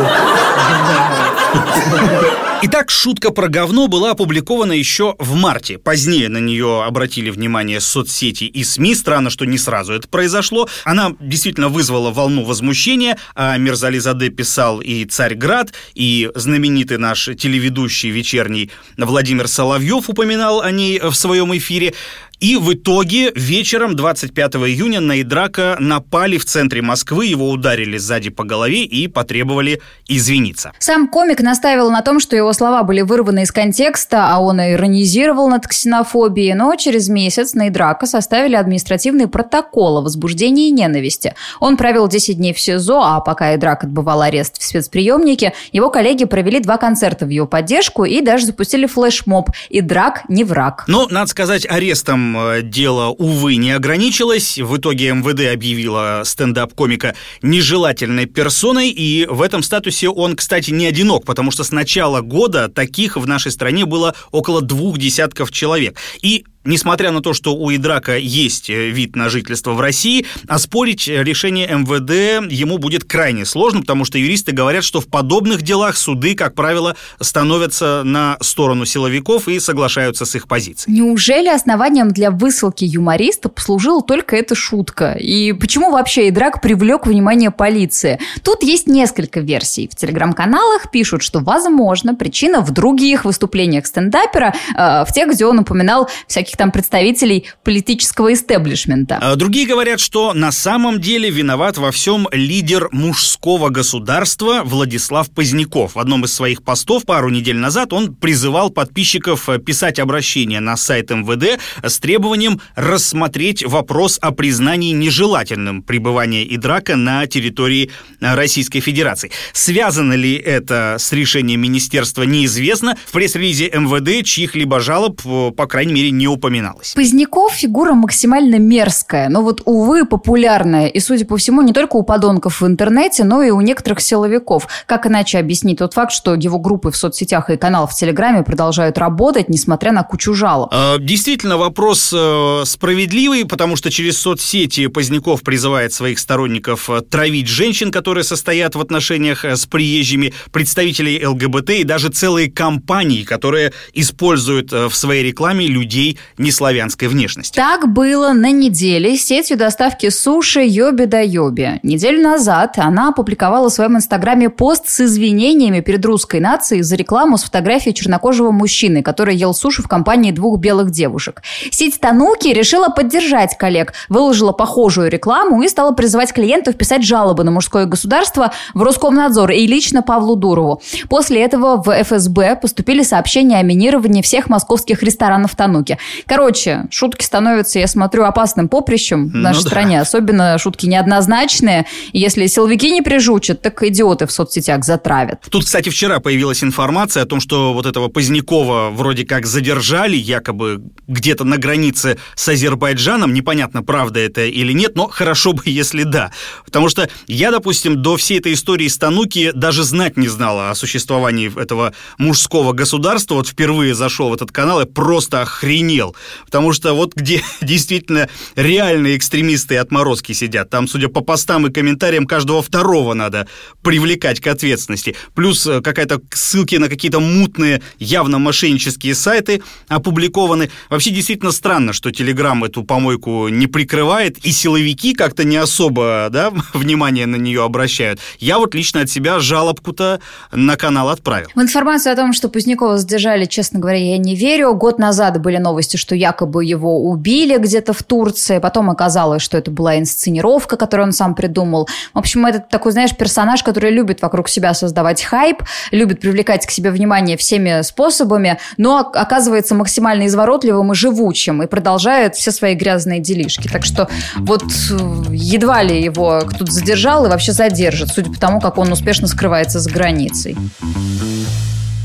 Итак, 2.61 2.91
шутка 2.91 3.31
про 3.31 3.47
говно 3.49 3.87
была 3.87 4.11
опубликована 4.11 4.73
еще 4.73 5.15
в 5.21 5.37
марте. 5.37 5.79
Позднее 5.79 6.29
на 6.29 6.39
нее 6.39 6.83
обратили 6.83 7.31
внимание 7.31 7.81
соцсети 7.81 8.45
и 8.45 8.65
СМИ. 8.65 8.97
Странно, 8.97 9.31
что 9.31 9.45
не 9.45 9.59
сразу 9.59 9.93
это 9.93 10.09
произошло. 10.09 10.69
Она 10.83 11.15
действительно 11.21 11.69
вызвала 11.69 12.11
волну 12.11 12.43
возмущения. 12.43 13.17
А 13.37 13.57
Мирзали 13.59 14.01
писал 14.31 14.81
и 14.81 15.05
«Царьград», 15.05 15.73
и 15.95 16.31
знаменитый 16.35 16.99
наш 16.99 17.27
телеведущий 17.27 18.11
вечерний 18.11 18.73
Владимир 18.97 19.47
Соловьев 19.47 20.11
упоминал 20.11 20.61
о 20.61 20.73
ней 20.73 20.99
в 20.99 21.15
своем 21.15 21.57
эфире. 21.57 21.95
И 22.41 22.57
в 22.57 22.73
итоге 22.73 23.33
вечером 23.35 23.97
25 23.97 24.55
июня 24.57 25.01
на 25.01 25.21
Идрака 25.21 25.77
напали 25.81 26.39
в 26.39 26.45
центре 26.45 26.83
Москвы, 26.83 27.27
его 27.27 27.51
ударили 27.51 27.99
сзади 27.99 28.31
по 28.31 28.45
голове 28.45 28.85
и 28.85 29.09
потребовали 29.09 29.81
извиниться. 30.07 30.73
Сам 30.79 31.09
комик 31.09 31.41
настаивал 31.41 31.91
на 31.91 32.01
том, 32.03 32.21
что 32.21 32.37
его 32.37 32.53
слова 32.53 32.85
были 32.85 33.01
вырваны 33.01 33.43
из 33.43 33.51
контекста, 33.51 34.29
а 34.29 34.39
он 34.39 34.61
иронизировал 34.61 35.49
над 35.49 35.67
ксенофобией, 35.67 36.55
но 36.55 36.77
через 36.77 37.09
месяц 37.09 37.55
на 37.55 37.69
Идрака 37.69 38.07
составили 38.07 38.55
административный 38.55 39.27
протокол 39.27 39.99
о 39.99 40.03
возбуждении 40.03 40.71
ненависти. 40.71 41.35
Он 41.59 41.77
провел 41.77 42.07
10 42.07 42.37
дней 42.37 42.55
в 42.55 42.61
СИЗО, 42.61 43.03
а 43.03 43.21
пока 43.21 43.57
Идрак 43.57 43.83
отбывал 43.83 44.23
арест 44.23 44.61
в 44.61 44.65
спецприемнике, 44.65 45.55
его 45.73 45.91
коллеги 45.91 46.25
провели 46.25 46.61
два 46.61 46.77
концерта 46.77 47.27
в 47.27 47.31
его 47.31 47.49
поддержку 47.49 48.05
и 48.05 48.21
даже 48.21 48.47
запустили 48.47 48.87
флешмоб 48.87 49.51
«Идрак 49.71 50.23
не 50.29 50.45
враг». 50.45 50.85
Но, 50.87 51.09
надо 51.11 51.29
сказать, 51.29 51.67
арестом 51.69 52.28
Э, 52.37 52.63
дело, 52.63 53.09
увы, 53.09 53.57
не 53.57 53.73
ограничилось. 53.73 54.59
В 54.59 54.77
итоге 54.77 55.13
МВД 55.13 55.53
объявила 55.53 56.23
стендап-комика 56.25 57.15
нежелательной 57.43 58.27
персоной, 58.27 58.91
и 58.91 59.27
в 59.27 59.43
этом 59.43 59.63
статусе 59.63 60.09
он, 60.09 60.37
кстати, 60.37 60.71
не 60.71 60.87
одинок, 60.87 61.25
потому 61.25 61.51
что 61.51 61.65
с 61.65 61.73
начала 61.73 62.21
года 62.21 62.69
таких 62.69 63.17
в 63.17 63.27
нашей 63.27 63.53
стране 63.53 63.85
было 63.87 64.15
около 64.31 64.61
двух 64.61 64.99
десятков 64.99 65.51
человек. 65.51 65.97
И 66.23 66.45
Несмотря 66.65 67.13
на 67.13 67.23
то, 67.23 67.33
что 67.33 67.55
у 67.55 67.75
Идрака 67.75 68.17
есть 68.17 68.69
э, 68.69 68.91
вид 68.91 69.17
на 69.17 69.29
жительство 69.29 69.73
в 69.73 69.81
России, 69.81 70.27
оспорить 70.49 71.09
решение 71.09 71.67
МВД 71.69 72.53
ему 72.53 72.79
будет 72.79 73.05
крайне 73.05 73.47
сложно, 73.47 73.81
потому 73.81 74.05
что 74.05 74.19
юристы 74.19 74.53
говорят, 74.53 74.85
что 74.85 75.01
в 75.01 75.07
подобных 75.07 75.63
делах 75.63 75.97
суды, 75.97 76.35
как 76.35 76.55
правило, 76.55 76.97
становятся 77.21 78.03
на 78.05 78.37
сторону 78.41 78.85
силовиков 78.85 79.49
и 79.49 79.61
соглашаются 79.61 80.27
с 80.27 80.35
их 80.35 80.47
позицией. 80.47 80.95
Неужели 80.95 81.49
основанием 81.49 82.11
для 82.11 82.31
высылки 82.31 82.85
юмориста 82.85 83.49
послужила 83.49 84.03
только 84.03 84.37
эта 84.37 84.55
шутка? 84.55 85.13
И 85.13 85.53
почему 85.53 85.91
вообще 85.91 86.29
Идрак 86.29 86.61
привлек 86.61 87.07
внимание 87.07 87.51
полиции? 87.51 88.19
Тут 88.43 88.63
есть 88.63 88.89
несколько 88.89 89.41
версий. 89.41 89.89
В 89.91 89.97
телеграм-каналах 89.97 90.91
пишут, 90.91 91.23
что, 91.23 91.39
возможно, 91.41 92.15
причина 92.15 92.61
в 92.61 92.73
других 92.73 93.25
выступлениях 93.25 93.87
стендапера, 93.87 94.55
э, 94.77 95.05
в 95.05 95.13
тех, 95.15 95.31
где 95.31 95.47
он 95.47 95.61
упоминал 95.61 96.11
всяких 96.27 96.58
там 96.59 96.73
представителей 96.73 97.47
политического 97.65 98.35
истеблишмента. 98.35 99.19
А 99.23 99.37
другие 99.37 99.67
говорят, 99.67 100.01
что 100.01 100.35
на 100.35 100.53
самом 100.53 101.01
деле 101.01 101.31
виноват 101.31 101.79
во 101.79 101.91
всем 101.91 102.29
лидер 102.33 102.89
мужского 102.93 103.71
государства 103.71 104.63
Владислав 104.65 105.31
Поздняков. 105.31 105.95
В 105.95 105.99
одном 105.99 106.25
из 106.25 106.35
своих 106.35 106.63
постов 106.63 107.07
пару 107.07 107.31
недель 107.31 107.57
назад 107.57 107.93
он 107.93 108.15
призывал 108.15 108.71
подписчиков 108.71 109.49
э, 109.49 109.59
писать 109.59 109.99
обращение 109.99 110.61
на 110.61 110.77
сайт 110.77 111.11
МВД 111.11 111.61
с 111.83 111.99
требованием 112.01 112.61
рассмотреть 112.75 113.65
вопрос 113.65 114.19
о 114.21 114.33
признании 114.33 114.93
нежелательным 114.93 115.83
пребывания 115.83 116.43
и 116.43 116.57
драка 116.57 116.97
на 116.97 117.27
территории 117.27 117.91
э, 118.21 118.35
Российской 118.35 118.81
Федерации. 118.81 119.31
Связано 119.53 120.15
ли 120.15 120.35
это 120.35 120.97
с 120.99 121.13
решением 121.13 121.61
министерства, 121.61 122.25
неизвестно. 122.25 122.97
В 123.07 123.13
пресс-релизе 123.13 123.71
МВД 123.73 124.27
чьих-либо 124.27 124.81
жалоб, 124.81 125.21
э, 125.25 125.53
по 125.57 125.67
крайней 125.67 125.93
мере, 125.93 126.11
не 126.11 126.27
упоминается 126.27 126.38
упоминалось. 126.39 126.95
Поздняков 126.95 127.53
фигура 127.53 127.93
максимально 127.93 128.59
мерзкая, 128.59 129.29
но 129.29 129.43
вот, 129.43 129.63
увы, 129.65 130.05
популярная. 130.07 130.87
И, 130.87 131.01
судя 131.01 131.27
по 131.27 131.37
всему, 131.37 131.63
не 131.63 131.73
только 131.73 131.97
у 131.97 132.03
подонков 132.03 132.61
в 132.61 132.67
интернете, 132.67 133.25
но 133.25 133.43
и 133.43 133.51
у 133.51 133.61
некоторых 133.61 134.01
силовиков. 134.01 134.69
Как 134.87 135.07
иначе 135.07 135.39
объяснить 135.39 135.79
тот 135.79 135.95
факт, 135.95 136.13
что 136.13 136.35
его 136.35 136.59
группы 136.59 136.91
в 136.91 136.97
соцсетях 136.97 137.51
и 137.51 137.57
канал 137.57 137.87
в 137.87 137.95
Телеграме 137.95 138.43
продолжают 138.43 138.99
работать, 138.99 139.49
несмотря 139.49 139.93
на 139.93 140.03
кучу 140.03 140.35
жалоб? 140.35 140.69
А, 140.73 140.99
действительно, 140.99 141.59
вопрос 141.59 142.13
э, 142.15 142.63
справедливый, 142.65 143.45
потому 143.45 143.77
что 143.77 143.91
через 143.91 144.19
соцсети 144.19 144.87
Поздняков 144.87 145.43
призывает 145.43 145.93
своих 145.93 146.19
сторонников 146.19 146.89
э, 146.89 147.01
травить 147.01 147.49
женщин, 147.49 147.91
которые 147.91 148.25
состоят 148.25 148.75
в 148.75 148.81
отношениях 148.81 149.45
э, 149.45 149.57
с 149.57 149.67
приезжими, 149.67 150.33
представителей 150.53 151.27
ЛГБТ 151.27 151.71
и 151.71 151.85
даже 151.85 152.09
целые 152.09 152.51
компании, 152.51 153.25
которые 153.25 153.73
используют 153.93 154.73
в 154.73 154.93
своей 154.93 155.25
рекламе 155.25 155.67
людей 155.67 156.19
неславянской 156.39 157.09
внешности. 157.09 157.57
Так 157.57 157.89
было 157.89 158.33
на 158.33 158.51
неделе 158.51 159.17
с 159.17 159.25
сетью 159.25 159.57
доставки 159.57 160.09
суши 160.11 160.61
Йоби 160.65 161.05
да 161.05 161.21
Йоби. 161.21 161.81
Неделю 161.83 162.23
назад 162.23 162.75
она 162.79 163.09
опубликовала 163.09 163.69
в 163.69 163.73
своем 163.73 163.97
инстаграме 163.97 164.51
пост 164.51 164.89
с 164.89 165.01
извинениями 165.01 165.81
перед 165.81 166.05
русской 166.05 166.41
нацией 166.41 166.83
за 166.83 166.97
рекламу 166.97 167.39
с 167.39 167.45
фотографией 167.45 167.95
чернокожего 167.95 168.51
мужчины, 168.51 169.03
который 169.03 169.37
ел 169.37 169.55
суши 169.55 169.83
в 169.83 169.89
компании 169.89 170.33
двух 170.33 170.59
белых 170.59 170.91
девушек. 170.91 171.43
Сеть 171.71 172.01
Тануки 172.01 172.49
решила 172.49 172.89
поддержать 172.89 173.57
коллег, 173.57 173.93
выложила 174.09 174.53
похожую 174.53 175.11
рекламу 175.11 175.63
и 175.63 175.69
стала 175.69 175.93
призывать 175.93 176.33
клиентов 176.33 176.77
писать 176.77 177.05
жалобы 177.05 177.45
на 177.45 177.51
мужское 177.51 177.87
государство 177.87 178.53
в 178.75 178.83
Роскомнадзор 178.83 179.51
и 179.51 179.67
лично 179.67 180.03
Павлу 180.03 180.37
Дурову. 180.37 180.81
После 181.09 181.43
этого 181.43 181.83
в 181.83 181.91
ФСБ 181.91 182.57
поступили 182.57 183.03
сообщения 183.03 183.59
о 183.59 183.63
минировании 183.63 184.23
всех 184.23 184.49
московских 184.49 185.03
ресторанов 185.03 185.57
Тануки. 185.57 185.99
Короче, 186.29 186.87
шутки 186.91 187.25
становятся, 187.25 187.79
я 187.79 187.87
смотрю, 187.87 188.25
опасным 188.25 188.69
поприщем 188.69 189.29
в 189.29 189.35
ну 189.35 189.41
нашей 189.41 189.63
ну, 189.63 189.67
стране. 189.67 189.97
Да. 189.97 190.03
Особенно 190.03 190.59
шутки 190.59 190.85
неоднозначные. 190.85 191.87
И 192.13 192.19
если 192.19 192.47
силовики 192.47 192.91
не 192.91 193.01
прижучат, 193.01 193.63
так 193.63 193.83
идиоты 193.83 194.27
в 194.27 194.33
соцсетях 194.33 194.85
затравят. 194.85 195.41
Тут, 195.51 195.65
кстати, 195.65 195.89
вчера 195.89 196.21
появилась 196.21 196.63
информация 196.63 197.23
о 197.23 197.27
том, 197.27 197.41
что 197.41 197.73
вот 197.73 197.87
этого 197.87 198.09
Позднякова 198.09 198.91
вроде 198.91 199.25
как 199.25 199.47
задержали, 199.47 200.17
якобы 200.17 200.83
где-то 201.07 201.45
на 201.45 201.57
границе 201.57 202.19
с 202.35 202.47
Азербайджаном. 202.47 203.33
Непонятно, 203.33 203.83
правда 203.83 204.21
это 204.21 204.43
или 204.43 204.73
нет, 204.73 204.97
но 204.97 205.09
хорошо 205.09 205.55
бы, 205.55 205.63
если 205.65 206.03
да. 206.03 206.31
Потому 206.67 206.91
что 206.91 207.09
я, 207.27 207.51
допустим, 207.51 208.03
до 208.03 208.19
всей 208.19 208.39
этой 208.39 208.53
истории 208.53 208.89
с 208.89 208.99
Тануки 208.99 209.51
даже 209.55 209.83
знать 209.83 210.19
не 210.19 210.29
знала 210.29 210.69
о 210.69 210.75
существовании 210.75 211.59
этого 211.59 211.95
мужского 212.19 212.75
государства. 212.75 213.37
Вот 213.37 213.49
впервые 213.49 213.95
зашел 213.95 214.29
в 214.29 214.35
этот 214.35 214.53
канал 214.53 214.83
и 214.83 214.85
просто 214.85 215.41
охренел. 215.41 216.15
Потому 216.45 216.73
что 216.73 216.95
вот 216.95 217.15
где 217.15 217.43
действительно 217.61 218.29
реальные 218.57 219.17
экстремисты 219.17 219.75
и 219.75 219.79
отморозки 219.79 220.33
сидят, 220.33 220.71
там, 220.71 220.89
судя 220.89 221.09
по 221.09 221.21
постам 221.21 221.67
и 221.67 221.73
комментариям, 221.73 222.27
каждого 222.27 222.63
второго 222.63 223.15
надо 223.15 223.47
привлекать 223.83 224.41
к 224.41 224.47
ответственности. 224.47 225.17
Плюс 225.35 225.67
э, 225.67 225.81
какая-то 225.81 226.21
ссылки 226.33 226.77
на 226.77 226.89
какие-то 226.89 227.21
мутные, 227.21 227.83
явно 227.99 228.39
мошеннические 228.39 229.15
сайты 229.15 229.63
опубликованы. 229.89 230.71
Вообще 230.91 231.11
действительно 231.11 231.53
странно, 231.53 231.93
что 231.93 232.11
Телеграм 232.11 232.65
эту 232.65 232.85
помойку 232.85 233.49
не 233.49 233.67
прикрывает, 233.67 234.39
и 234.39 234.53
силовики 234.53 235.15
как-то 235.15 235.45
не 235.45 235.57
особо 235.57 236.29
да, 236.31 236.53
внимание 236.75 237.27
на 237.27 237.37
нее 237.37 237.65
обращают. 237.65 238.21
Я 238.39 238.59
вот 238.59 238.75
лично 238.75 239.03
от 239.03 239.11
себя 239.11 239.41
жалобку-то 239.41 240.21
на 240.53 240.77
канал 240.77 241.09
отправил. 241.09 241.49
В 241.55 241.61
информацию 241.61 242.13
о 242.13 242.17
том, 242.17 242.33
что 242.33 242.49
Позднякова 242.49 242.99
задержали, 242.99 243.45
честно 243.45 243.81
говоря, 243.81 243.99
я 243.99 244.19
не 244.19 244.35
верю. 244.35 244.75
Год 244.75 244.99
назад 244.99 245.41
были 245.41 245.59
новости, 245.59 245.97
что 245.97 246.08
что 246.09 246.15
якобы 246.15 246.65
его 246.65 247.11
убили 247.11 247.59
где-то 247.59 247.93
в 247.93 248.03
Турции. 248.03 248.61
Потом 248.61 248.89
оказалось, 248.89 249.43
что 249.43 249.59
это 249.59 249.71
была 249.71 249.99
инсценировка, 249.99 250.79
которую 250.79 251.09
он 251.09 251.13
сам 251.13 251.35
придумал. 251.35 251.87
В 252.15 252.19
общем, 252.19 252.47
это 252.47 252.61
такой, 252.61 252.93
знаешь, 252.93 253.15
персонаж, 253.15 253.63
который 253.63 253.91
любит 253.91 254.23
вокруг 254.23 254.49
себя 254.49 254.73
создавать 254.73 255.23
хайп, 255.23 255.63
любит 255.91 256.21
привлекать 256.21 256.65
к 256.65 256.71
себе 256.71 256.91
внимание 256.93 257.37
всеми 257.37 257.83
способами, 257.83 258.59
но 258.79 259.01
оказывается 259.01 259.75
максимально 259.75 260.29
изворотливым 260.29 260.93
и 260.93 260.95
живучим 260.95 261.63
и 261.63 261.67
продолжает 261.67 262.37
все 262.37 262.53
свои 262.53 262.75
грязные 262.75 263.21
делишки. 263.21 263.69
Так 263.69 263.85
что 263.85 264.09
вот 264.39 264.63
э, 264.63 264.97
едва 265.31 265.83
ли 265.83 266.03
его 266.03 266.41
кто-то 266.47 266.73
задержал 266.73 267.27
и 267.27 267.29
вообще 267.29 267.53
задержит, 267.53 268.09
судя 268.09 268.31
по 268.31 268.41
тому, 268.41 268.61
как 268.61 268.79
он 268.79 268.91
успешно 268.91 269.29
скрывается 269.29 269.79
за 269.79 269.91
границей. 269.91 270.57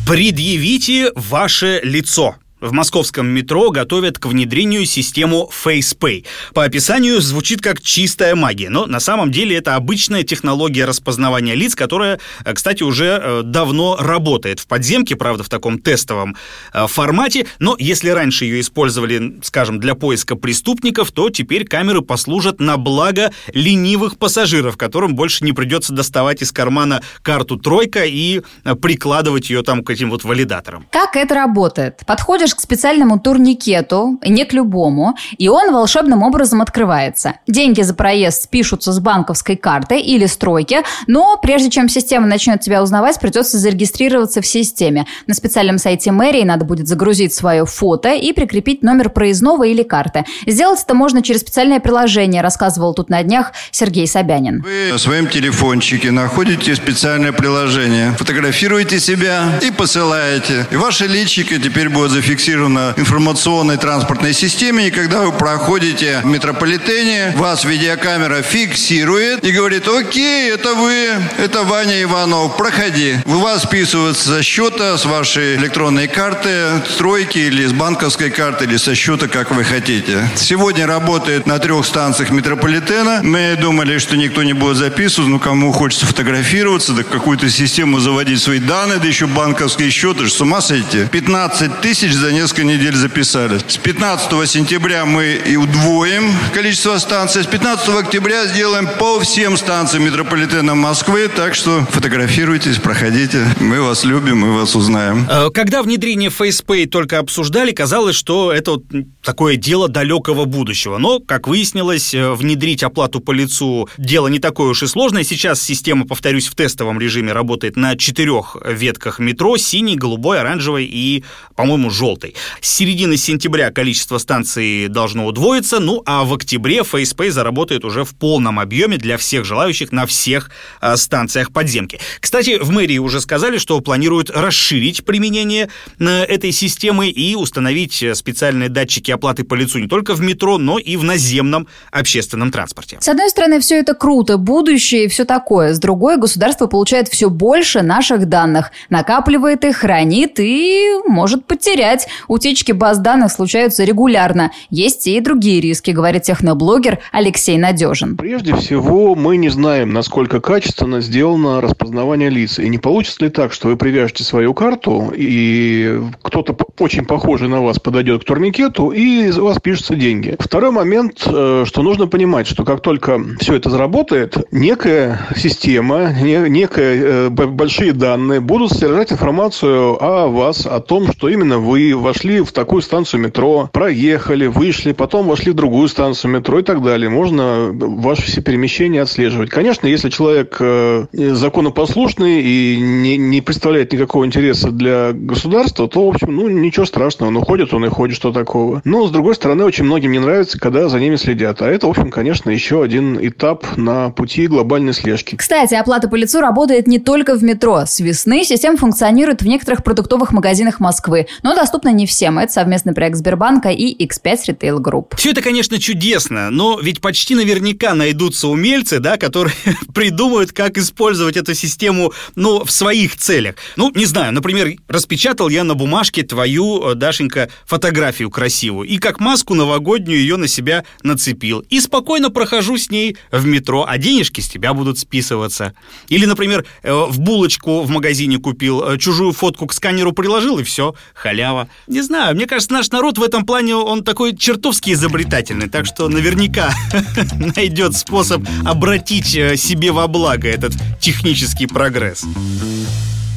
Предъявите 0.06 1.12
ваше 1.16 1.80
лицо. 1.84 2.36
В 2.64 2.72
московском 2.72 3.28
метро 3.28 3.72
готовят 3.72 4.20
к 4.20 4.26
внедрению 4.26 4.86
систему 4.86 5.52
FacePay. 5.66 6.24
По 6.54 6.64
описанию 6.64 7.20
звучит 7.20 7.62
как 7.62 7.82
чистая 7.82 8.36
магия, 8.36 8.70
но 8.70 8.86
на 8.86 9.02
самом 9.02 9.34
деле 9.34 9.58
это 9.58 9.76
обычная 9.76 10.24
технология 10.24 10.86
распознавания 10.86 11.56
лиц, 11.56 11.76
которая, 11.76 12.22
э, 12.46 12.54
кстати, 12.54 12.82
уже 12.82 13.20
э, 13.22 13.42
давно 13.44 13.98
работает 14.00 14.62
в 14.62 14.68
подземке, 14.68 15.18
правда, 15.18 15.44
в 15.44 15.50
таком 15.50 15.78
тестовом 15.78 16.38
э, 16.74 16.88
формате, 16.88 17.48
но 17.60 17.76
если 17.78 18.12
раньше 18.12 18.46
ее 18.46 18.62
использовали, 18.62 19.42
скажем, 19.44 19.82
для 19.82 19.94
поиска 19.94 20.38
преступников, 20.38 21.12
то 21.12 21.30
теперь 21.30 21.66
камеры 21.66 22.02
послужат 22.02 22.62
на 22.62 22.78
благо 22.78 23.34
ленивых 23.54 24.18
пассажиров, 24.18 24.78
которым 24.78 25.16
больше 25.16 25.44
не 25.44 25.52
придется 25.52 25.92
доставать 25.92 26.42
из 26.42 26.54
кармана 26.54 27.02
карту 27.24 27.58
«тройка» 27.58 28.06
и 28.06 28.42
прикладывать 28.82 29.50
ее 29.50 29.64
там 29.64 29.84
к 29.84 29.90
этим 29.90 30.10
вот 30.10 30.24
валидаторам. 30.24 30.86
Как 30.94 31.18
это 31.18 31.36
работает? 31.36 32.04
Подходишь 32.08 32.53
подходишь 32.54 32.56
к 32.56 32.60
специальному 32.60 33.20
турникету, 33.20 34.20
не 34.26 34.46
к 34.46 34.54
любому, 34.54 35.16
и 35.38 35.50
он 35.50 35.74
волшебным 35.74 36.24
образом 36.24 36.62
открывается. 36.62 37.34
Деньги 37.48 37.82
за 37.82 37.94
проезд 37.94 38.44
спишутся 38.44 38.92
с 38.92 39.00
банковской 39.00 39.56
карты 39.56 40.00
или 40.00 40.28
стройки, 40.28 40.84
но 41.08 41.38
прежде 41.42 41.70
чем 41.70 41.90
система 41.90 42.28
начнет 42.28 42.62
тебя 42.62 42.82
узнавать, 42.84 43.20
придется 43.20 43.58
зарегистрироваться 43.58 44.42
в 44.42 44.46
системе. 44.46 45.06
На 45.28 45.34
специальном 45.34 45.78
сайте 45.78 46.12
мэрии 46.12 46.44
надо 46.44 46.66
будет 46.66 46.88
загрузить 46.88 47.34
свое 47.34 47.66
фото 47.66 48.14
и 48.14 48.34
прикрепить 48.34 48.84
номер 48.84 49.10
проездного 49.10 49.64
или 49.64 49.84
карты. 49.84 50.26
Сделать 50.48 50.82
это 50.84 50.94
можно 50.94 51.22
через 51.22 51.42
специальное 51.42 51.80
приложение, 51.80 52.42
рассказывал 52.42 52.94
тут 52.94 53.10
на 53.10 53.24
днях 53.24 53.52
Сергей 53.72 54.08
Собянин. 54.08 54.62
Вы 54.62 54.92
на 54.92 54.98
своем 54.98 55.28
телефончике 55.28 56.12
находите 56.12 56.76
специальное 56.76 57.32
приложение, 57.32 58.12
фотографируете 58.18 59.00
себя 59.00 59.60
и 59.62 59.72
посылаете. 59.72 60.68
И 60.72 60.76
ваше 60.76 61.08
личико 61.08 61.60
теперь 61.60 61.90
будет 61.90 62.12
зафиксировано 62.12 62.43
в 62.46 62.94
информационной 62.98 63.78
транспортной 63.78 64.34
системе, 64.34 64.88
и 64.88 64.92
когда 64.92 65.22
вы 65.22 65.32
проходите 65.32 66.20
в 66.24 66.26
метрополитене, 66.26 67.34
вас 67.38 67.64
видеокамера 67.64 68.42
фиксирует 68.42 69.46
и 69.46 69.52
говорит, 69.52 69.88
окей, 69.88 70.52
это 70.52 70.74
вы, 70.74 71.08
это 71.38 71.64
Ваня 71.64 72.02
Иванов, 72.04 72.58
проходи. 72.58 73.16
У 73.26 73.38
вас 73.38 73.64
списывается 73.64 74.28
со 74.28 74.44
счета, 74.44 74.98
с 74.98 75.06
вашей 75.06 75.56
электронной 75.56 76.08
карты, 76.08 76.82
стройки 76.90 77.38
или 77.38 77.66
с 77.66 77.72
банковской 77.72 78.30
карты, 78.30 78.66
или 78.66 78.76
со 78.76 78.94
счета, 78.94 79.30
как 79.30 79.52
вы 79.52 79.64
хотите. 79.64 80.30
Сегодня 80.36 80.86
работает 80.86 81.48
на 81.48 81.60
трех 81.60 81.86
станциях 81.86 82.32
метрополитена. 82.32 83.22
Мы 83.24 83.56
думали, 83.60 84.00
что 84.00 84.18
никто 84.18 84.44
не 84.44 84.54
будет 84.54 84.78
записывать, 84.78 85.30
но 85.30 85.40
кому 85.40 85.72
хочется 85.72 86.06
фотографироваться, 86.06 86.92
да 86.92 87.04
какую-то 87.04 87.50
систему 87.50 88.00
заводить 88.00 88.42
свои 88.42 88.60
данные, 88.60 89.00
да 89.00 89.08
еще 89.08 89.28
банковские 89.28 89.90
счеты, 89.92 90.28
с 90.28 90.42
ума 90.42 90.60
сойти. 90.60 91.06
15 91.10 91.80
тысяч 91.80 92.14
за 92.14 92.33
несколько 92.34 92.64
недель 92.64 92.96
записали. 92.96 93.60
С 93.66 93.78
15 93.78 94.50
сентября 94.50 95.06
мы 95.06 95.40
и 95.46 95.56
удвоим 95.56 96.34
количество 96.54 96.98
станций. 96.98 97.44
С 97.44 97.48
15 97.48 97.90
октября 97.90 98.48
сделаем 98.48 98.90
по 99.00 99.20
всем 99.20 99.56
станциям 99.56 100.04
метрополитена 100.04 100.76
Москвы. 100.76 101.30
Так 101.34 101.54
что 101.54 101.86
фотографируйтесь, 101.92 102.78
проходите. 102.78 103.46
Мы 103.60 103.82
вас 103.82 104.04
любим, 104.04 104.40
мы 104.40 104.58
вас 104.58 104.76
узнаем. 104.76 105.28
Э, 105.30 105.50
когда 105.52 105.84
внедрение 105.84 106.30
FacePay 106.30 106.88
только 106.88 107.20
обсуждали, 107.20 107.72
казалось, 107.72 108.16
что 108.16 108.52
это 108.52 108.72
вот 108.72 108.84
такое 109.22 109.56
дело 109.56 109.88
далекого 109.88 110.46
будущего. 110.46 110.98
Но, 110.98 111.20
как 111.20 111.48
выяснилось, 111.48 112.14
э, 112.14 112.34
внедрить 112.34 112.84
оплату 112.84 113.20
по 113.20 113.32
лицу 113.32 113.88
дело 113.98 114.28
не 114.28 114.40
такое 114.40 114.70
уж 114.70 114.82
и 114.84 114.88
сложное. 114.88 115.24
Сейчас 115.24 115.62
система, 115.62 116.08
повторюсь, 116.08 116.48
в 116.48 116.56
тестовом 116.56 117.00
режиме 117.00 117.32
работает 117.32 117.78
на 117.78 117.96
четырех 117.96 118.58
ветках 118.68 119.20
метро. 119.20 119.56
Синий, 119.58 119.96
голубой, 119.96 120.40
оранжевый 120.40 120.86
и, 120.86 121.24
по-моему, 121.56 121.92
желтый. 121.92 122.13
С 122.62 122.72
середины 122.72 123.18
сентября 123.18 123.72
количество 123.72 124.18
станций 124.18 124.88
должно 124.88 125.26
удвоиться, 125.26 125.80
ну 125.80 126.02
а 126.06 126.24
в 126.24 126.34
октябре 126.34 126.80
FacePay 126.80 127.32
заработает 127.32 127.86
уже 127.86 128.04
в 128.04 128.16
полном 128.16 128.60
объеме 128.60 128.98
для 128.98 129.18
всех 129.18 129.46
желающих 129.46 129.92
на 129.92 130.06
всех 130.06 130.50
э, 130.82 130.96
станциях 130.96 131.52
подземки. 131.52 132.00
Кстати, 132.20 132.58
в 132.60 132.70
мэрии 132.72 132.98
уже 132.98 133.22
сказали, 133.22 133.58
что 133.58 133.80
планируют 133.82 134.30
расширить 134.30 135.06
применение 135.06 135.70
э, 136.00 136.06
этой 136.06 136.52
системы 136.52 137.10
и 137.10 137.36
установить 137.36 138.04
специальные 138.14 138.70
датчики 138.70 139.12
оплаты 139.12 139.44
по 139.44 139.56
лицу 139.56 139.80
не 139.80 139.88
только 139.88 140.14
в 140.14 140.22
метро, 140.22 140.58
но 140.58 140.80
и 140.80 140.98
в 140.98 141.04
наземном 141.04 141.68
общественном 141.92 142.52
транспорте. 142.52 142.98
С 143.00 143.08
одной 143.08 143.30
стороны, 143.30 143.60
все 143.60 143.80
это 143.80 143.94
круто, 143.94 144.38
будущее 144.38 145.06
и 145.06 145.08
все 145.08 145.26
такое. 145.26 145.74
С 145.74 145.80
другой, 145.80 146.18
государство 146.18 146.68
получает 146.68 147.08
все 147.08 147.30
больше 147.30 147.82
наших 147.82 148.28
данных, 148.28 148.72
накапливает 148.90 149.64
их, 149.66 149.78
хранит 149.78 150.40
и 150.40 150.90
может 151.06 151.46
потерять. 151.46 152.03
Утечки 152.28 152.72
баз 152.72 153.00
данных 153.00 153.32
случаются 153.32 153.84
регулярно. 153.84 154.52
Есть 154.70 155.08
и 155.08 155.20
другие 155.20 155.62
риски, 155.62 155.92
говорит 155.92 156.24
техноблогер 156.24 157.00
Алексей 157.12 157.58
Надежин. 157.58 158.18
Прежде 158.18 158.56
всего, 158.56 159.16
мы 159.16 159.38
не 159.38 159.50
знаем, 159.50 159.94
насколько 159.94 160.40
качественно 160.42 161.02
сделано 161.02 161.62
распознавание 161.62 162.30
лиц. 162.30 162.60
И 162.60 162.70
не 162.70 162.78
получится 162.78 163.26
ли 163.26 163.30
так, 163.30 163.54
что 163.54 163.68
вы 163.68 163.78
привяжете 163.78 164.24
свою 164.24 164.54
карту, 164.54 165.14
и 165.16 166.02
кто-то 166.22 166.56
очень 166.80 167.06
похожий 167.06 167.48
на 167.48 167.62
вас 167.62 167.80
подойдет 167.80 168.24
к 168.24 168.26
турникету, 168.26 168.92
и 168.92 169.28
из 169.28 169.38
вас 169.38 169.60
пишутся 169.60 169.96
деньги. 169.96 170.36
Второй 170.40 170.72
момент, 170.72 171.24
э, 171.26 171.64
что 171.66 171.82
нужно 171.82 172.08
понимать, 172.08 172.48
что 172.48 172.64
как 172.64 172.82
только 172.82 173.20
все 173.40 173.56
это 173.56 173.70
заработает, 173.70 174.38
некая 174.52 175.28
система, 175.36 176.12
некая 176.22 177.28
э, 177.28 177.30
большие 177.30 177.94
данные 177.94 178.40
будут 178.40 178.72
содержать 178.72 179.12
информацию 179.12 180.04
о 180.04 180.28
вас, 180.28 180.66
о 180.66 180.80
том, 180.80 181.12
что 181.12 181.30
именно 181.30 181.60
вы 181.60 181.93
вошли 181.94 182.42
в 182.42 182.52
такую 182.52 182.82
станцию 182.82 183.22
метро, 183.22 183.70
проехали, 183.72 184.48
вышли, 184.48 184.92
потом 184.92 185.28
вошли 185.28 185.52
в 185.52 185.56
другую 185.56 185.88
станцию 185.88 186.32
метро 186.32 186.60
и 186.60 186.64
так 186.64 186.84
далее. 186.84 187.10
Можно 187.10 187.72
ваши 187.74 188.24
все 188.24 188.42
перемещения 188.42 189.02
отслеживать. 189.02 189.50
Конечно, 189.50 189.88
если 189.88 190.10
человек 190.10 190.58
э, 190.60 191.06
законопослушный 191.14 192.42
и 192.42 192.78
не, 192.80 193.18
не 193.18 193.42
представляет 193.42 193.94
никакого 193.94 194.26
интереса 194.26 194.72
для 194.72 195.12
государства, 195.14 195.88
то, 195.88 196.06
в 196.06 196.10
общем, 196.10 196.36
ну, 196.36 196.48
ничего 196.50 196.86
страшного. 196.86 197.30
Он 197.30 197.38
уходит, 197.38 197.74
он 197.74 197.86
и 197.86 197.90
ходит, 197.90 198.16
что 198.16 198.32
такого. 198.32 198.82
Но, 198.84 199.08
с 199.08 199.12
другой 199.12 199.36
стороны, 199.36 199.64
очень 199.64 199.86
многим 199.86 200.12
не 200.12 200.20
нравится, 200.20 200.60
когда 200.60 200.90
за 200.90 201.00
ними 201.00 201.16
следят. 201.16 201.62
А 201.62 201.70
это, 201.70 201.88
в 201.88 201.90
общем, 201.90 202.12
конечно, 202.12 202.50
еще 202.50 202.84
один 202.84 203.18
этап 203.22 203.66
на 203.78 204.10
пути 204.10 204.48
глобальной 204.48 204.94
слежки. 204.94 205.36
Кстати, 205.36 205.74
оплата 205.76 206.08
по 206.08 206.16
лицу 206.16 206.40
работает 206.40 206.88
не 206.88 207.00
только 207.00 207.36
в 207.36 207.44
метро. 207.44 207.86
С 207.86 208.00
весны 208.00 208.44
система 208.44 208.78
функционирует 208.78 209.42
в 209.42 209.48
некоторых 209.48 209.84
продуктовых 209.84 210.32
магазинах 210.32 210.80
Москвы, 210.80 211.28
но 211.44 211.56
доступна 211.56 211.83
не 211.90 212.06
всем. 212.06 212.40
Это 212.40 212.52
совместный 212.52 212.94
проект 212.94 213.18
Сбербанка 213.18 213.70
и 213.70 214.06
X5 214.06 214.38
Retail 214.50 214.78
Group. 214.80 215.16
Все 215.18 215.32
это, 215.32 215.42
конечно, 215.42 215.80
чудесно, 215.80 216.50
но 216.50 216.80
ведь 216.80 217.02
почти 217.02 217.36
наверняка 217.36 217.94
найдутся 217.94 218.48
умельцы, 218.48 219.00
да, 219.00 219.18
которые 219.18 219.56
придумают, 219.94 220.52
как 220.52 220.78
использовать 220.78 221.38
эту 221.38 221.54
систему, 221.54 222.14
ну, 222.36 222.64
в 222.64 222.72
своих 222.72 223.18
целях. 223.18 223.56
Ну, 223.76 223.92
не 223.96 224.06
знаю, 224.06 224.34
например, 224.34 224.74
распечатал 224.88 225.50
я 225.50 225.64
на 225.64 225.76
бумажке 225.76 226.24
твою, 226.24 226.92
э, 226.92 226.96
Дашенька, 226.96 227.50
фотографию 227.66 228.30
красивую, 228.30 228.88
и 228.88 228.98
как 228.98 229.20
маску 229.20 229.54
новогоднюю 229.54 230.20
ее 230.20 230.38
на 230.38 230.48
себя 230.48 230.84
нацепил. 231.04 231.60
И 231.70 231.80
спокойно 231.80 232.30
прохожу 232.30 232.78
с 232.78 232.90
ней 232.90 233.18
в 233.32 233.46
метро, 233.46 233.86
а 233.88 233.98
денежки 233.98 234.42
с 234.42 234.50
тебя 234.50 234.74
будут 234.74 235.00
списываться. 235.00 235.74
Или, 236.08 236.26
например, 236.26 236.66
э, 236.84 236.94
в 236.94 237.20
булочку 237.20 237.82
в 237.82 237.90
магазине 237.90 238.38
купил, 238.38 238.84
э, 238.84 238.98
чужую 238.98 239.34
фотку 239.34 239.68
к 239.68 239.74
сканеру 239.74 240.12
приложил, 240.14 240.60
и 240.60 240.64
все, 240.64 240.96
халява. 241.14 241.70
Не 241.88 242.02
знаю, 242.02 242.36
мне 242.36 242.46
кажется, 242.46 242.74
наш 242.74 242.90
народ 242.92 243.18
в 243.18 243.24
этом 243.24 243.46
плане, 243.46 243.76
он 243.76 244.04
такой 244.04 244.36
чертовски 244.36 244.92
изобретательный, 244.92 245.70
так 245.70 245.86
что 245.86 246.08
наверняка 246.08 246.74
найдет 247.56 247.96
способ 247.96 248.44
обратить 248.66 249.36
э, 249.36 249.58
себе 249.58 249.92
во 249.92 250.08
благо 250.08 250.48
этот 250.48 250.74
технический 251.02 251.68
прогресс. 251.68 252.24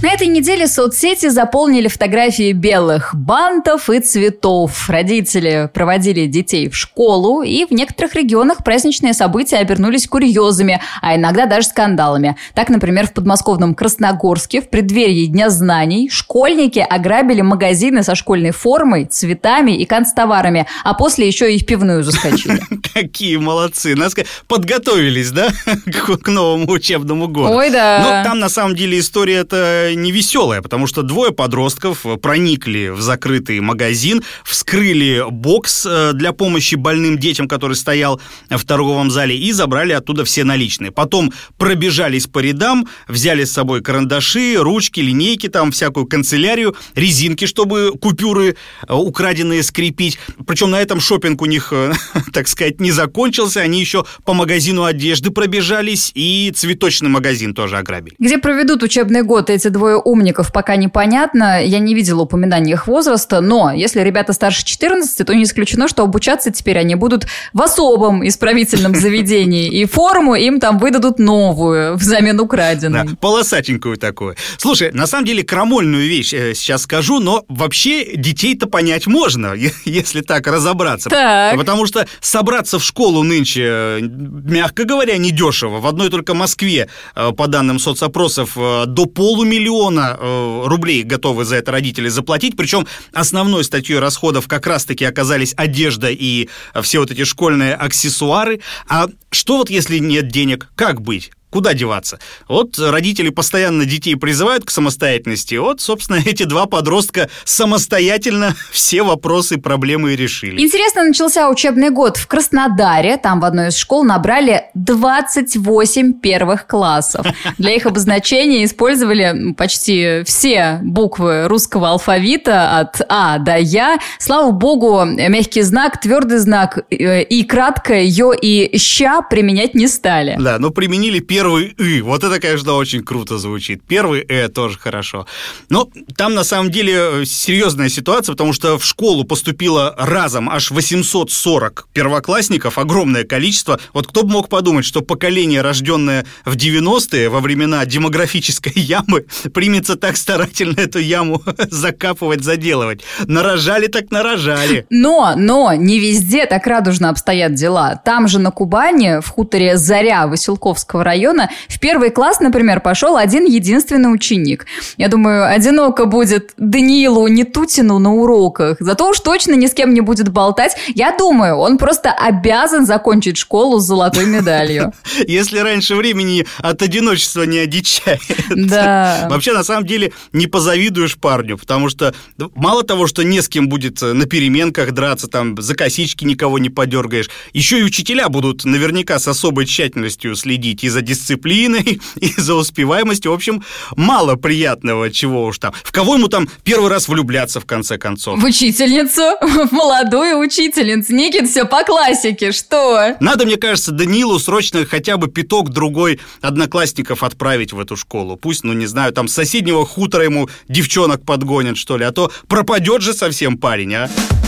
На 0.03 0.13
этой 0.13 0.27
неделе 0.27 0.67
соцсети 0.67 1.31
заполнили 1.31 1.89
фотографии 1.89 2.53
белых 2.53 3.15
бантов 3.15 3.89
и 3.89 4.01
цветов. 4.01 4.91
Родители 4.91 5.71
проводили 5.73 6.27
детей 6.27 6.69
в 6.69 6.77
школу, 6.77 7.43
и 7.43 7.65
в 7.65 7.71
некоторых 7.71 8.15
регионах 8.15 8.63
праздничные 8.63 9.15
события 9.15 9.57
обернулись 9.57 10.07
курьезами, 10.07 10.83
а 11.01 11.17
иногда 11.17 11.47
даже 11.47 11.69
скандалами. 11.69 12.37
Так, 12.55 12.69
например, 12.69 13.07
в 13.07 13.15
подмосковном 13.15 13.75
Красногорске 13.75 14.61
в 14.61 14.69
преддверии 14.69 15.27
Дня 15.27 15.49
знаний 15.49 16.11
школьники 16.11 16.79
ограбили 16.79 17.41
магазины 17.41 18.03
со 18.03 18.15
школьной 18.15 18.51
формой, 18.51 19.07
цветами 19.07 19.73
и 19.73 19.87
канцтоварами, 19.87 20.67
а 20.85 20.93
после 20.93 21.27
еще 21.27 21.55
и 21.55 21.59
в 21.59 21.65
пивную 21.65 22.03
заскочили. 22.03 22.61
Какие 22.95 23.39
молодцы! 23.39 23.97
Нас 23.97 24.15
подготовились, 24.47 25.31
да, 25.31 25.49
к 26.23 26.29
новому 26.29 26.71
учебному 26.71 27.29
году. 27.29 27.55
Ой, 27.55 27.71
да. 27.71 28.23
Но 28.23 28.29
там, 28.29 28.39
на 28.39 28.51
самом 28.51 28.77
деле, 28.77 28.99
история-то 28.99 29.86
невеселая, 29.95 30.63
потому 30.63 30.87
что 30.87 31.03
двое 31.03 31.33
подростков 31.33 32.05
проникли 32.21 32.89
в 32.89 33.01
закрытый 33.01 33.61
магазин, 33.61 34.23
вскрыли 34.45 35.25
бокс 35.31 35.87
э, 35.87 36.13
для 36.15 36.33
помощи 36.33 36.75
больным 36.75 37.19
детям, 37.19 37.49
который 37.49 37.77
стоял 37.77 38.21
в 38.51 38.65
торговом 38.65 39.11
зале, 39.11 39.37
и 39.37 39.53
забрали 39.53 39.93
оттуда 39.93 40.25
все 40.25 40.45
наличные. 40.45 40.91
Потом 40.91 41.33
пробежались 41.59 42.27
по 42.27 42.39
рядам, 42.39 42.89
взяли 43.09 43.45
с 43.45 43.53
собой 43.53 43.83
карандаши, 43.83 44.57
ручки, 44.59 45.01
линейки, 45.01 45.49
там 45.49 45.71
всякую 45.73 46.07
канцелярию, 46.07 46.77
резинки, 46.95 47.47
чтобы 47.47 47.93
купюры 48.01 48.57
э, 48.87 48.93
украденные 48.93 49.63
скрепить. 49.63 50.19
Причем 50.47 50.71
на 50.71 50.81
этом 50.81 51.01
шопинг 51.01 51.43
у 51.43 51.47
них, 51.47 51.73
э, 51.73 51.93
так 52.33 52.49
сказать, 52.49 52.81
не 52.81 52.91
закончился. 52.91 53.61
Они 53.61 53.81
еще 53.81 54.05
по 54.25 54.35
магазину 54.35 54.85
одежды 54.85 55.31
пробежались 55.31 56.13
и 56.15 56.53
цветочный 56.55 57.09
магазин 57.09 57.55
тоже 57.55 57.79
ограбили. 57.79 58.17
Где 58.19 58.39
проведут 58.39 58.83
учебный 58.83 59.23
год 59.23 59.51
эти 59.51 59.69
двое 59.77 59.97
умников, 59.97 60.53
пока 60.53 60.77
непонятно. 60.77 61.63
Я 61.63 61.79
не 61.79 61.95
видела 61.95 62.23
упоминания 62.23 62.73
их 62.73 62.87
возраста, 62.87 63.41
но 63.41 63.73
если 63.73 64.01
ребята 64.01 64.33
старше 64.33 64.65
14, 64.65 65.27
то 65.27 65.35
не 65.35 65.45
исключено, 65.45 65.87
что 65.87 66.03
обучаться 66.03 66.51
теперь 66.51 66.79
они 66.79 66.95
будут 66.95 67.27
в 67.53 67.61
особом 67.61 68.27
исправительном 68.27 68.95
заведении. 69.07 69.69
И 69.69 69.85
форму 69.85 70.35
им 70.35 70.61
там 70.61 70.79
выдадут 70.79 71.19
новую 71.19 71.97
взамен 71.97 72.41
украденной. 72.41 73.05
Да, 73.05 73.17
полосатенькую 73.21 73.99
такую. 73.99 74.37
Слушай, 74.57 74.93
на 74.93 75.07
самом 75.07 75.27
деле 75.27 75.43
крамольную 75.43 76.09
вещь 76.09 76.33
э, 76.33 76.55
сейчас 76.55 76.83
скажу, 76.83 77.21
но 77.21 77.45
вообще 77.49 78.17
детей-то 78.17 78.67
понять 78.67 79.07
можно, 79.07 79.55
если 79.85 80.23
так 80.23 80.47
разобраться. 80.47 81.11
Так. 81.11 81.57
Потому 81.57 81.87
что 81.87 82.07
собраться 82.21 82.79
в 82.79 82.85
школу 82.85 83.23
нынче, 83.23 83.63
э, 83.65 84.01
мягко 84.01 84.85
говоря, 84.85 85.19
недешево. 85.19 85.81
В 85.81 85.87
одной 85.87 86.09
только 86.09 86.33
Москве, 86.33 86.89
э, 87.15 87.33
по 87.33 87.47
данным 87.47 87.79
соцопросов, 87.79 88.57
до 88.57 89.07
полумиллиона 89.07 89.66
э, 89.69 90.63
рублей 90.67 91.03
готовы 91.03 91.45
за 91.45 91.57
это 91.57 91.73
родители 91.73 92.09
заплатить. 92.09 92.57
Причем 92.57 92.87
основной 93.13 93.65
статьей 93.65 93.99
расходов 93.99 94.49
как 94.49 94.67
раз-таки 94.67 95.05
оказались 95.05 95.55
одежда 95.57 96.11
и 96.11 96.49
все 96.83 97.01
вот 97.01 97.11
эти 97.11 97.25
школьные 97.25 97.75
аксессуары. 97.75 98.61
А 98.89 99.07
что 99.31 99.59
вот 99.59 99.71
если 99.71 99.99
нет 99.99 100.29
денег? 100.29 100.69
Как 100.75 101.01
быть? 101.01 101.31
Куда 101.51 101.75
деваться? 101.75 102.19
Вот 102.49 102.77
родители 102.79 103.31
постоянно 103.31 103.85
детей 103.85 104.17
призывают 104.17 104.65
к 104.65 104.71
самостоятельности. 104.71 105.55
Вот, 105.55 105.81
собственно, 105.81 106.17
эти 106.27 106.43
два 106.43 106.67
подростка 106.67 107.31
самостоятельно 107.45 108.55
все 108.73 109.03
вопросы 109.03 109.59
проблемы 109.59 110.15
и 110.15 110.17
решили. 110.17 110.61
Интересно, 110.61 111.05
начался 111.05 111.49
учебный 111.49 111.91
год 111.91 112.17
в 112.17 112.27
Краснодаре. 112.27 113.17
Там 113.17 113.41
в 113.41 113.45
одной 113.45 113.69
из 113.69 113.77
школ 113.77 114.05
набрали 114.05 114.65
28 114.75 116.21
первых 116.21 116.67
классов. 116.67 117.27
Для 117.59 117.73
их 117.73 117.87
обозначения 117.87 118.65
использовали 118.65 119.53
почти 119.57 120.25
все 120.25 120.81
буквы 120.83 121.47
русского 121.47 121.91
алфавита 121.91 122.81
от 122.81 123.01
А 123.09 123.39
до 123.39 123.57
Я. 123.57 123.99
Слава 124.19 124.51
богу, 124.51 125.05
мягкий 125.05 125.63
знак, 125.63 126.01
твердый 126.01 126.39
знак 126.39 126.81
э, 126.91 127.23
и 127.23 127.45
краткое 127.45 128.05
Ё 128.05 128.33
и 128.33 128.77
Ща 128.77 129.23
применять 129.23 129.75
не 129.75 129.87
стали. 129.87 130.37
Да, 130.39 130.59
но 130.59 130.71
применили 130.71 131.21
первый 131.37 131.75
«ы». 131.77 132.03
Вот 132.03 132.25
это, 132.25 132.41
конечно, 132.41 132.73
очень 132.73 133.03
круто 133.03 133.37
звучит. 133.37 133.83
Первый 133.87 134.25
«э» 134.27 134.49
тоже 134.49 134.79
хорошо. 134.79 135.27
Но 135.69 135.87
там, 136.17 136.33
на 136.33 136.45
самом 136.45 136.71
деле, 136.71 137.27
серьезная 137.27 137.91
ситуация, 137.91 138.33
потому 138.33 138.55
что 138.55 138.79
в 138.79 138.85
школу 138.87 139.25
поступило 139.25 139.95
разом 139.99 140.49
аж 140.49 140.71
840 140.71 141.89
первоклассников, 141.93 142.79
огромное 142.79 143.25
количество. 143.25 143.79
Вот 143.93 144.07
кто 144.07 144.23
бы 144.23 144.31
мог 144.31 144.49
подумать, 144.49 144.87
что 144.87 145.03
поколение, 145.03 145.61
рожденное 145.61 146.25
в 146.47 146.57
90-е, 146.57 147.29
во 147.29 147.41
времена 147.41 147.85
демографической 147.85 148.73
ямы, 148.77 149.27
примется 149.53 149.97
так 149.97 150.17
старательно 150.17 150.81
эту 150.81 151.01
яму 151.01 151.43
закапывать, 151.71 152.45
заделывать. 152.45 153.03
Нарожали 153.27 153.89
так 153.89 154.11
нарожали. 154.11 154.87
Но, 154.89 155.35
но 155.37 155.75
не 155.75 155.99
везде 155.99 156.47
так 156.47 156.67
радужно 156.67 157.11
обстоят 157.11 157.53
дела. 157.53 158.01
Там 158.03 158.27
же 158.27 158.39
на 158.39 158.51
Кубани, 158.51 159.21
в 159.21 159.29
хуторе 159.29 159.77
Заря 159.77 160.27
Василковского 160.27 161.05
района, 161.05 161.26
в 161.69 161.81
первый 161.81 162.11
класс, 162.11 162.41
например, 162.41 162.81
пошел 162.81 163.17
один 163.17 163.45
единственный 163.45 164.13
ученик. 164.13 164.67
Я 164.97 165.09
думаю, 165.09 165.49
одиноко 165.49 166.07
будет 166.07 166.53
Даниилу 166.57 167.27
Нетутину 167.29 167.99
на 167.99 168.13
уроках. 168.13 168.77
Зато 168.81 169.09
уж 169.09 169.21
точно 169.21 169.55
ни 169.55 169.67
с 169.67 169.75
кем 169.75 169.95
не 169.95 170.01
будет 170.01 170.29
болтать. 170.29 170.77
Я 170.95 171.15
думаю, 171.17 171.57
он 171.57 171.79
просто 171.79 172.13
обязан 172.13 172.87
закончить 172.87 173.37
школу 173.37 173.81
с 173.81 173.85
золотой 173.85 174.27
медалью. 174.27 174.93
Если 175.27 175.59
раньше 175.59 175.95
времени 175.97 176.47
от 176.59 176.83
одиночества 176.83 177.43
не 177.43 177.59
одичает. 177.59 178.21
Да. 178.55 179.27
Вообще, 179.31 179.53
на 179.53 179.65
самом 179.65 179.87
деле, 179.87 180.13
не 180.33 180.47
позавидуешь 180.47 181.17
парню, 181.17 181.59
потому 181.59 181.89
что 181.89 182.15
ну, 182.37 182.51
мало 182.55 182.83
того, 182.83 183.07
что 183.07 183.23
не 183.23 183.41
с 183.41 183.49
кем 183.49 183.69
будет 183.69 184.03
э, 184.03 184.13
на 184.13 184.27
переменках 184.27 184.93
драться, 184.93 185.29
там, 185.29 185.61
за 185.61 185.75
косички 185.75 186.25
никого 186.25 186.59
не 186.59 186.71
подергаешь, 186.71 187.31
еще 187.53 187.81
и 187.81 187.83
учителя 187.83 188.29
будут 188.29 188.65
наверняка 188.65 189.19
с 189.19 189.29
особой 189.29 189.67
тщательностью 189.67 190.35
следить 190.37 190.85
и 190.85 190.89
за 190.89 191.01
дисциплиной, 191.01 191.16
и 192.21 192.33
за 192.37 192.55
успеваемостью. 192.55 193.31
В 193.33 193.35
общем, 193.35 193.63
мало 193.97 194.37
приятного, 194.37 195.11
чего 195.11 195.45
уж 195.45 195.59
там. 195.59 195.73
В 195.83 195.93
кого 195.93 196.17
ему 196.17 196.29
там 196.29 196.49
первый 196.65 196.91
раз 196.91 197.09
влюбляться, 197.09 197.61
в 197.61 197.67
конце 197.67 197.99
концов? 197.99 198.41
В 198.41 198.45
учительницу, 198.45 199.23
в 199.69 199.73
молодую 199.73 200.39
учительницу. 200.39 201.15
Никит, 201.15 201.49
все 201.49 201.65
по 201.65 201.85
классике, 201.85 202.53
что? 202.53 203.17
Надо, 203.21 203.47
мне 203.47 203.57
кажется, 203.57 203.93
Данилу 203.93 204.39
срочно 204.39 204.85
хотя 204.87 205.17
бы 205.17 205.29
пяток 205.29 205.71
другой 205.71 206.21
одноклассников 206.41 207.23
отправить 207.23 207.73
в 207.73 207.81
эту 207.81 207.97
школу. 207.97 208.37
Пусть, 208.37 208.65
ну 208.65 208.73
не 208.73 208.87
знаю, 208.87 209.13
там 209.13 209.29
с 209.29 209.35
соседнего 209.35 209.85
хутора 209.87 210.25
ему 210.25 210.49
девчонок 210.69 211.25
подгонят, 211.25 211.77
что 211.77 211.97
ли, 211.97 212.05
а 212.05 212.13
то 212.13 212.31
пропадет 212.49 213.03
же 213.03 213.13
совсем 213.13 213.59
парень, 213.59 213.95
а. 213.95 214.46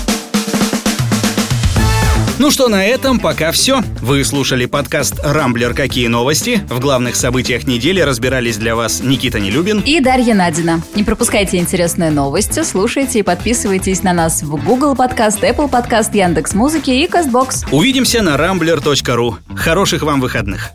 Ну 2.39 2.53
что, 2.53 2.69
на 2.69 2.85
этом 2.85 3.19
пока 3.19 3.51
все. 3.51 3.83
Вы 4.01 4.23
слушали 4.23 4.67
подкаст 4.67 5.15
«Рамблер. 5.25 5.75
Какие 5.75 6.07
новости?». 6.07 6.61
В 6.69 6.79
главных 6.79 7.17
событиях 7.17 7.67
недели 7.67 8.01
разбирались 8.01 8.57
для 8.59 8.77
вас 8.77 9.01
Никита 9.03 9.41
Нелюбин 9.41 9.81
и 9.81 9.99
Дарья 9.99 10.35
Надина. 10.35 10.81
Не 10.95 11.03
пропускайте 11.03 11.57
интересные 11.57 12.13
новости, 12.13 12.63
слушайте 12.63 13.19
и 13.19 13.23
подписывайтесь 13.23 14.05
на 14.05 14.13
нас 14.13 14.43
в 14.45 14.65
Google 14.65 14.95
Подкаст, 14.95 15.43
Apple 15.43 15.69
Подкаст, 15.69 16.15
Яндекс 16.15 16.55
Музыки 16.55 16.91
и 16.91 17.09
Castbox. 17.09 17.67
Увидимся 17.73 18.23
на 18.23 18.37
rambler.ru. 18.37 19.35
Хороших 19.57 20.03
вам 20.03 20.21
выходных. 20.21 20.73